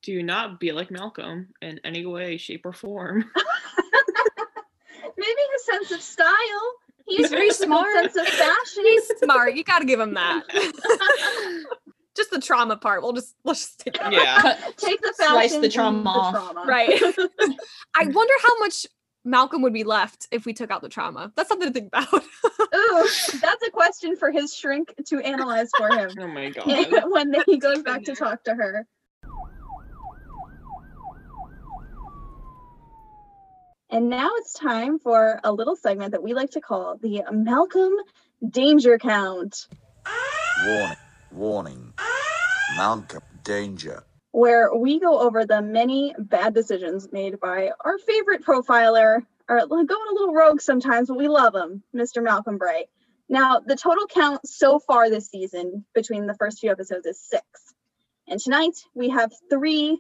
[0.02, 3.26] Do not be like Malcolm in any way, shape, or form.
[5.18, 6.74] Maybe his sense of style.
[7.06, 7.94] He He's very smart.
[8.14, 8.84] sense of fashion.
[8.84, 9.56] He's smart.
[9.56, 10.44] You got to give him that.
[12.16, 13.02] just the trauma part.
[13.04, 14.12] We'll just let's just take that.
[14.12, 14.42] Yeah.
[14.42, 16.34] Cut- Take the Slice the trauma off.
[16.34, 16.66] trauma.
[16.68, 16.90] Right.
[17.96, 18.86] I wonder how much
[19.24, 21.32] Malcolm would be left if we took out the trauma.
[21.36, 22.14] That's something to think about.
[22.14, 23.10] Ooh,
[23.42, 27.12] that's a question for his shrink to analyze for him Oh my god.
[27.12, 28.86] when he goes back to talk to her.
[33.90, 37.94] And now it's time for a little segment that we like to call the Malcolm
[38.48, 39.68] Danger Count,
[40.66, 40.98] Warning,
[41.32, 41.94] warning.
[42.78, 44.04] Malcolm, danger.
[44.32, 49.88] where we go over the many bad decisions made by our favorite profiler, or going
[49.88, 52.24] a little rogue sometimes, but we love him, Mr.
[52.24, 52.88] Malcolm Bright.
[53.30, 57.46] Now, the total count so far this season between the first few episodes is six.
[58.28, 60.00] And tonight we have three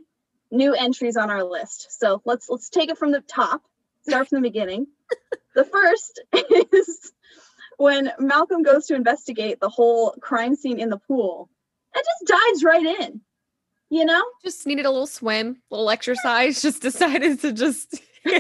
[0.51, 1.99] new entries on our list.
[1.99, 3.61] So let's let's take it from the top.
[4.08, 4.88] Start from the beginning.
[5.56, 6.22] The first
[6.74, 7.12] is
[7.78, 11.49] when Malcolm goes to investigate the whole crime scene in the pool
[11.95, 13.22] and just dives right in.
[13.89, 14.24] You know?
[14.43, 16.62] just needed a little swim, a little exercise.
[16.62, 18.01] Just decided to just.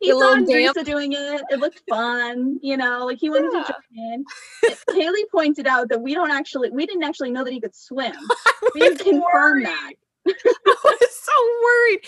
[0.00, 1.42] He saw Edrisa doing it.
[1.50, 3.62] It looked fun, you know, like he wanted Yeah.
[3.64, 4.96] to join in.
[5.00, 8.12] Haley pointed out that we don't actually, we didn't actually know that he could swim.
[8.74, 9.92] We was didn't confirm that.
[10.66, 11.32] I was so
[11.64, 12.00] worried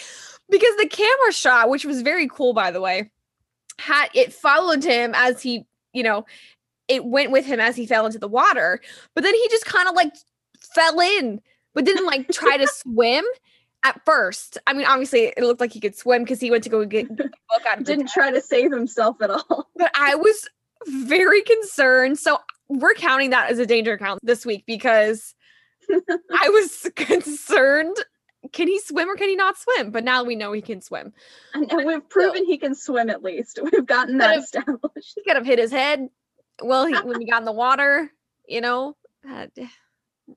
[0.49, 3.11] because the camera shot, which was very cool, by the way,
[3.79, 6.27] had it followed him as he, you know,
[6.89, 8.81] it went with him as he fell into the water.
[9.15, 10.13] But then he just kind of like
[10.75, 11.41] fell in,
[11.75, 13.25] but didn't like try to swim
[13.85, 14.59] at first.
[14.67, 17.09] I mean, obviously, it looked like he could swim because he went to go get,
[17.09, 19.69] get the book out of Didn't try to save himself at all.
[19.77, 20.49] but I was
[20.87, 22.19] very concerned.
[22.19, 25.35] So we're counting that as a danger count this week because
[26.33, 27.97] I was concerned.
[28.53, 29.91] Can he swim or can he not swim?
[29.91, 31.13] But now we know he can swim.
[31.55, 33.59] And, and we've proven he can swim at least.
[33.73, 35.13] We've gotten that if- established.
[35.15, 36.09] He could have hit his head.
[36.63, 38.11] Well, he, when he got in the water,
[38.49, 38.97] you know.
[39.29, 39.47] uh,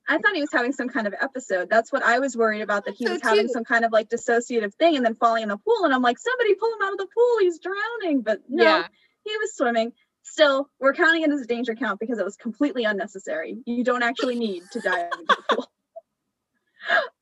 [0.08, 1.70] I thought he was having some kind of episode.
[1.70, 4.08] That's what I was worried about, that he So was having some kind of like
[4.10, 5.84] dissociative thing and then falling in the pool.
[5.84, 7.36] And I'm like, somebody pull him out of the pool.
[7.40, 8.22] He's drowning.
[8.22, 8.86] But no, Yeah.
[9.22, 9.92] he was swimming.
[10.24, 13.58] Still, we're counting it as a danger count because it was completely unnecessary.
[13.66, 15.70] You don't actually need to dive into the pool.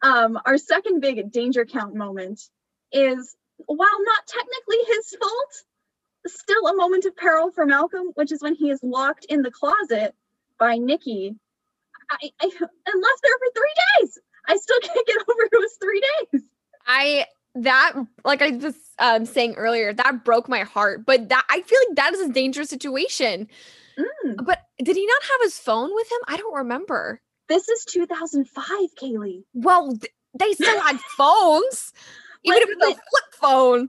[0.03, 2.41] Um, our second big danger count moment
[2.91, 3.37] is,
[3.67, 5.63] while not technically his fault,
[6.27, 9.53] still a moment of peril for Malcolm, which is when he is locked in the
[9.53, 10.17] closet
[10.59, 11.37] by Nikki
[12.13, 14.19] I, I and left there for three days.
[14.47, 16.43] I still can't get over it was three days.
[16.87, 17.93] I that
[18.25, 21.05] like I was um saying earlier, that broke my heart.
[21.05, 23.49] But that I feel like that is a dangerous situation.
[23.99, 24.45] Mm.
[24.45, 26.19] But did he not have his phone with him?
[26.29, 27.21] I don't remember.
[27.49, 28.65] This is 2005,
[29.01, 29.45] Kaylee.
[29.53, 31.93] Well, th- they still had phones,
[32.45, 33.89] even Like, if it's a flip phone.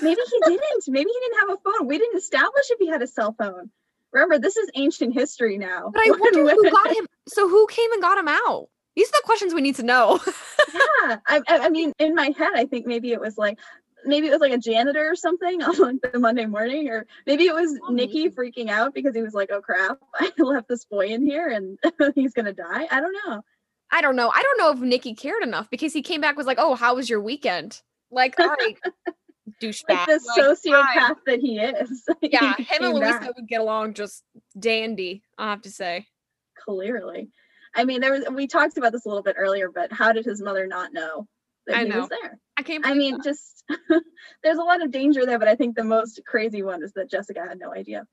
[0.00, 0.84] Maybe he didn't.
[0.88, 1.86] Maybe he didn't have a phone.
[1.86, 3.70] We didn't establish if he had a cell phone.
[4.12, 5.90] Remember, this is ancient history now.
[5.92, 7.06] But I wonder who got him.
[7.28, 8.68] So who came and got him out?
[8.96, 10.20] These are the questions we need to know.
[11.04, 13.58] Yeah, I, I mean, in my head, I think maybe it was like,
[14.06, 17.44] maybe it was like a janitor or something on like the Monday morning, or maybe
[17.46, 20.84] it was Oh, Nikki freaking out because he was like, "Oh crap, I left this
[20.84, 21.78] boy in here and
[22.14, 23.42] he's gonna die." I don't know.
[23.90, 24.30] I don't know.
[24.34, 26.94] I don't know if Nikki cared enough because he came back was like, "Oh, how
[26.94, 27.82] was your weekend?"
[28.12, 28.78] Like, all right,
[29.60, 29.88] douchebag.
[29.90, 31.14] Like the Like, sociopath fine.
[31.26, 32.04] that he is.
[32.22, 33.34] Yeah, He him and Louisa back.
[33.36, 34.22] would get along just
[34.58, 35.22] dandy.
[35.36, 36.06] I have to say.
[36.56, 37.30] clearly.
[37.74, 40.24] I mean, there was we talked about this a little bit earlier, but how did
[40.24, 41.26] his mother not know
[41.66, 42.00] that I he know.
[42.00, 42.38] was there?
[42.56, 42.86] I can't.
[42.86, 43.64] I mean, just
[44.42, 47.10] there's a lot of danger there, but I think the most crazy one is that
[47.10, 48.06] Jessica had no idea.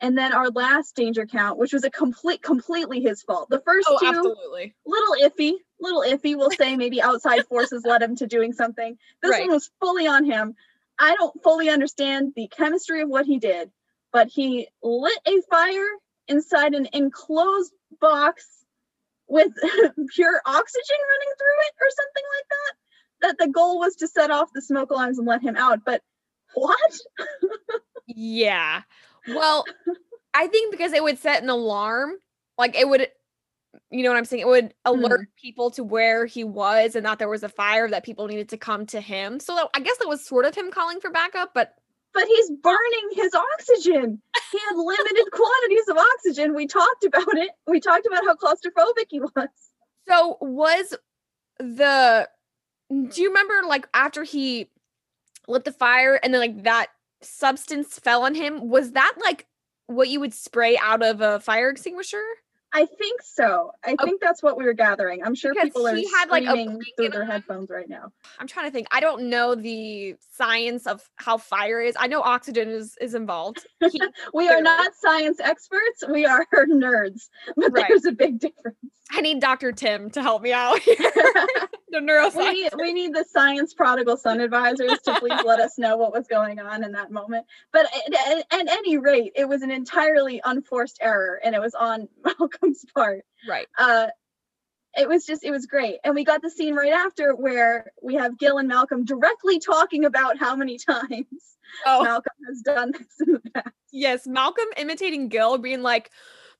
[0.00, 3.48] And then our last danger count, which was a complete, completely his fault.
[3.48, 4.74] The first Oh, two, absolutely.
[4.84, 6.36] little iffy, little iffy.
[6.36, 8.98] We'll say maybe outside forces led him to doing something.
[9.22, 9.42] This Right.
[9.42, 10.56] one was fully on him.
[10.98, 13.70] I don't fully understand the chemistry of what he did,
[14.12, 15.88] but he lit a fire
[16.28, 18.64] inside an enclosed box
[19.28, 19.52] with
[20.14, 22.72] pure oxygen running through it or something like that.
[23.20, 25.80] That the goal was to set off the smoke alarms and let him out.
[25.84, 26.02] But
[26.54, 26.98] what?
[28.06, 28.82] Yeah.
[29.26, 29.64] Well,
[30.34, 32.12] I think because it would set an alarm,
[32.58, 33.08] like it would,
[33.90, 34.42] you know what I'm saying?
[34.42, 34.92] It would hmm.
[34.98, 38.50] alert people to where he was and that there was a fire that people needed
[38.50, 39.40] to come to him.
[39.40, 41.74] So that, I guess that was sort of him calling for backup, but
[42.14, 44.22] But he's burning his oxygen.
[44.52, 46.54] He had limited quantities of oxygen.
[46.54, 47.50] We talked about it.
[47.66, 49.48] We talked about how claustrophobic he was.
[50.08, 50.94] so was
[51.58, 52.28] the
[52.90, 54.68] do you remember like after he
[55.48, 56.88] lit the fire and then like that
[57.22, 59.46] substance fell on him was that like
[59.86, 62.22] what you would spray out of a fire extinguisher?
[62.76, 63.70] I think so.
[63.84, 64.04] I Oh.
[64.04, 65.22] think that's what we were gathering.
[65.24, 67.28] I'm sure Because people are had, like, a screaming through their on.
[67.30, 68.10] headphones right now.
[68.40, 68.88] I'm trying to think.
[68.90, 71.94] I don't know the science of how fire is.
[71.98, 73.64] I know oxygen is is involved.
[73.90, 74.02] Heat,
[74.34, 76.04] We are not science experts.
[76.10, 77.86] We are nerds, but Right.
[77.88, 78.76] there's a big difference.
[79.12, 79.70] I need Dr.
[79.70, 80.96] Tim to help me out here.
[81.94, 82.52] the we neuroscience.
[82.52, 86.26] need we need the science prodigal son advisors to please let us know what was
[86.26, 87.46] going on in that moment.
[87.72, 91.74] But at, at, at any rate, it was an entirely unforced error, and it was
[91.74, 93.24] on Malcolm's part.
[93.48, 93.66] right.
[93.78, 94.08] Uh,
[94.96, 98.14] it was just it was great, and we got the scene right after where we
[98.14, 103.06] have Gil and Malcolm directly talking about how many times Oh Malcolm has done this
[103.26, 103.74] in the past.
[103.90, 106.10] yes, Malcolm imitating Gil, being like,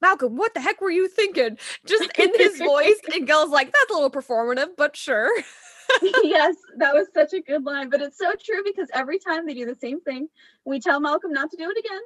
[0.01, 1.59] Malcolm, what the heck were you thinking?
[1.87, 5.31] Just in his voice, and Gil's like, that's a little performative, but sure.
[6.23, 9.55] yes, that was such a good line, but it's so true because every time they
[9.55, 10.29] do the same thing,
[10.65, 12.01] we tell Malcolm not to do it again.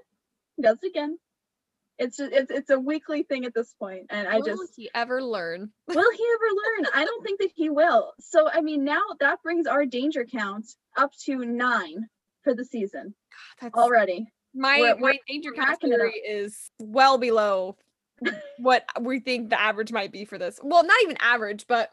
[0.57, 1.19] He does it again.
[1.99, 4.89] It's just, it's it's a weekly thing at this point, and I Will just he
[4.95, 5.71] ever learn?
[5.89, 6.93] will he ever learn?
[6.95, 8.13] I don't think that he will.
[8.21, 10.67] So I mean, now that brings our danger count
[10.97, 12.09] up to nine
[12.45, 13.15] for the season
[13.61, 14.31] That's already.
[14.55, 16.01] My we're- my danger count racking it up.
[16.01, 17.77] theory is well below
[18.59, 20.59] what we think the average might be for this.
[20.63, 21.91] Well, not even average, but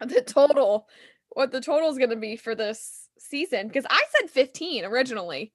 [0.00, 0.88] the total,
[1.30, 3.68] what the total is going to be for this season.
[3.68, 5.52] Because I said 15 originally.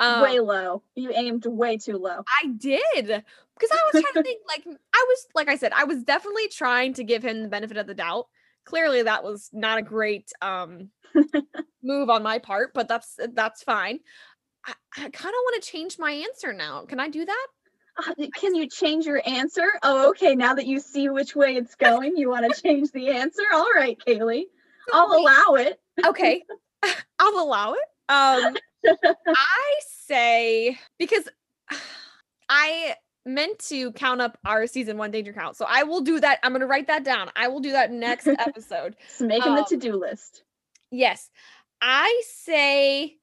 [0.00, 0.82] Um, way low.
[0.94, 2.22] You aimed way too low.
[2.42, 5.84] I did because I was trying to think like I was like I said I
[5.84, 8.26] was definitely trying to give him the benefit of the doubt.
[8.64, 10.90] Clearly that was not a great um
[11.82, 13.98] move on my part, but that's that's fine.
[14.68, 16.84] I, I kind of want to change my answer now.
[16.86, 17.46] Can I do that?
[18.06, 19.66] Uh, Can you change your answer?
[19.82, 20.36] Oh, okay.
[20.36, 23.42] Now that you see which way it's going, you want to change the answer.
[23.52, 24.44] All right, Kaylee.
[24.92, 25.80] I'll allow it.
[26.06, 26.44] okay.
[27.18, 27.80] I'll allow it.
[28.08, 28.56] Um
[29.26, 31.28] I say because
[32.48, 32.94] I
[33.26, 35.56] meant to count up our season 1 danger count.
[35.56, 36.38] So I will do that.
[36.42, 37.30] I'm going to write that down.
[37.36, 38.96] I will do that next episode.
[39.04, 40.44] It's making the Um, to-do list.
[40.90, 41.28] Yes.
[41.82, 43.17] I say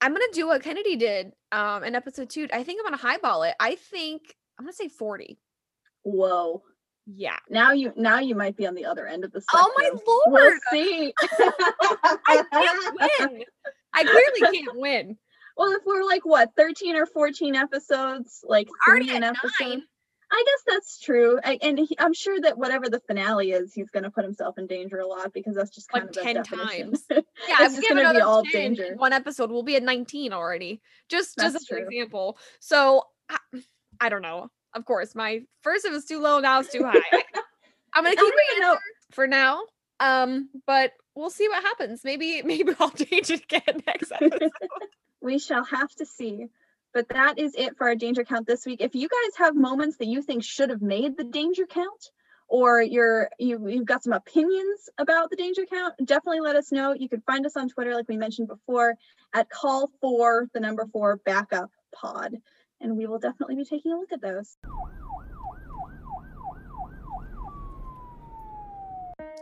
[0.00, 2.48] I'm gonna do what Kennedy did um in episode two.
[2.52, 3.54] I think I'm gonna highball it.
[3.60, 5.38] I think I'm gonna say 40.
[6.02, 6.62] Whoa.
[7.06, 7.36] Yeah.
[7.48, 10.02] Now you now you might be on the other end of the Oh my spectrum.
[10.06, 10.22] lord.
[10.32, 11.14] We'll see.
[12.26, 13.44] I can't win.
[13.94, 15.16] I clearly can't win.
[15.56, 19.52] well, if we're like what, 13 or 14 episodes, like Already three an at episode.
[19.68, 19.82] nine.
[20.30, 21.38] I guess that's true.
[21.44, 24.58] I, and he, I'm sure that whatever the finale is, he's going to put himself
[24.58, 26.90] in danger a lot because that's just kind Like of the 10 definition.
[26.92, 27.04] times.
[27.48, 28.94] Yeah, It's just gonna be all 10 danger.
[28.96, 30.80] one episode, we'll be at 19 already.
[31.08, 32.38] Just just That's as an example.
[32.60, 33.36] So I,
[34.00, 34.50] I don't know.
[34.74, 37.00] Of course, my first it was too low, now it's too high.
[37.12, 37.22] I,
[37.98, 38.78] am gonna keep don't know-
[39.12, 39.62] for now.
[40.00, 42.02] Um, but we'll see what happens.
[42.04, 44.50] Maybe maybe I'll change it again next episode.
[45.22, 46.48] we shall have to see.
[46.96, 48.80] But that is it for our danger count this week.
[48.80, 52.10] If you guys have moments that you think should have made the danger count,
[52.48, 56.94] or you're you you've got some opinions about the danger count, definitely let us know.
[56.94, 58.94] You can find us on Twitter, like we mentioned before,
[59.34, 62.36] at call for the number four backup pod.
[62.80, 64.56] And we will definitely be taking a look at those.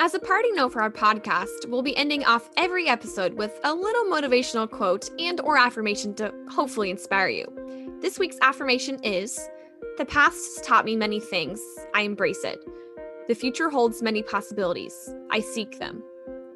[0.04, 3.72] As a parting note for our podcast, we'll be ending off every episode with a
[3.72, 7.46] little motivational quote and or affirmation to hopefully inspire you.
[8.02, 9.40] This week's affirmation is:
[9.96, 11.58] "The past has taught me many things.
[11.94, 12.62] I embrace it.
[13.28, 14.92] The future holds many possibilities.
[15.30, 16.02] I seek them.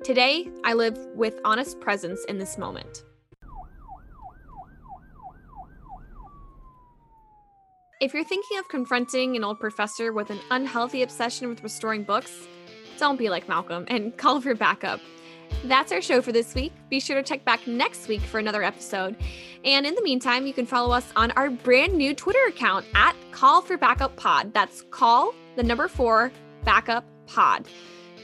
[0.04, 3.02] Today, I live with honest presence in this moment."
[8.02, 12.46] If you're thinking of confronting an old professor with an unhealthy obsession with restoring books,
[12.98, 15.00] don't be like Malcolm and call for backup.
[15.64, 16.72] That's our show for this week.
[16.90, 19.16] Be sure to check back next week for another episode.
[19.64, 23.16] And in the meantime, you can follow us on our brand new Twitter account at
[23.32, 24.52] Call for Backup Pod.
[24.52, 26.30] That's call the number four
[26.64, 27.66] backup pod.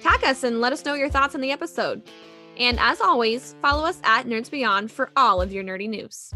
[0.03, 2.03] Tag us and let us know your thoughts on the episode.
[2.59, 6.33] And as always, follow us at Nerds Beyond for all of your nerdy news.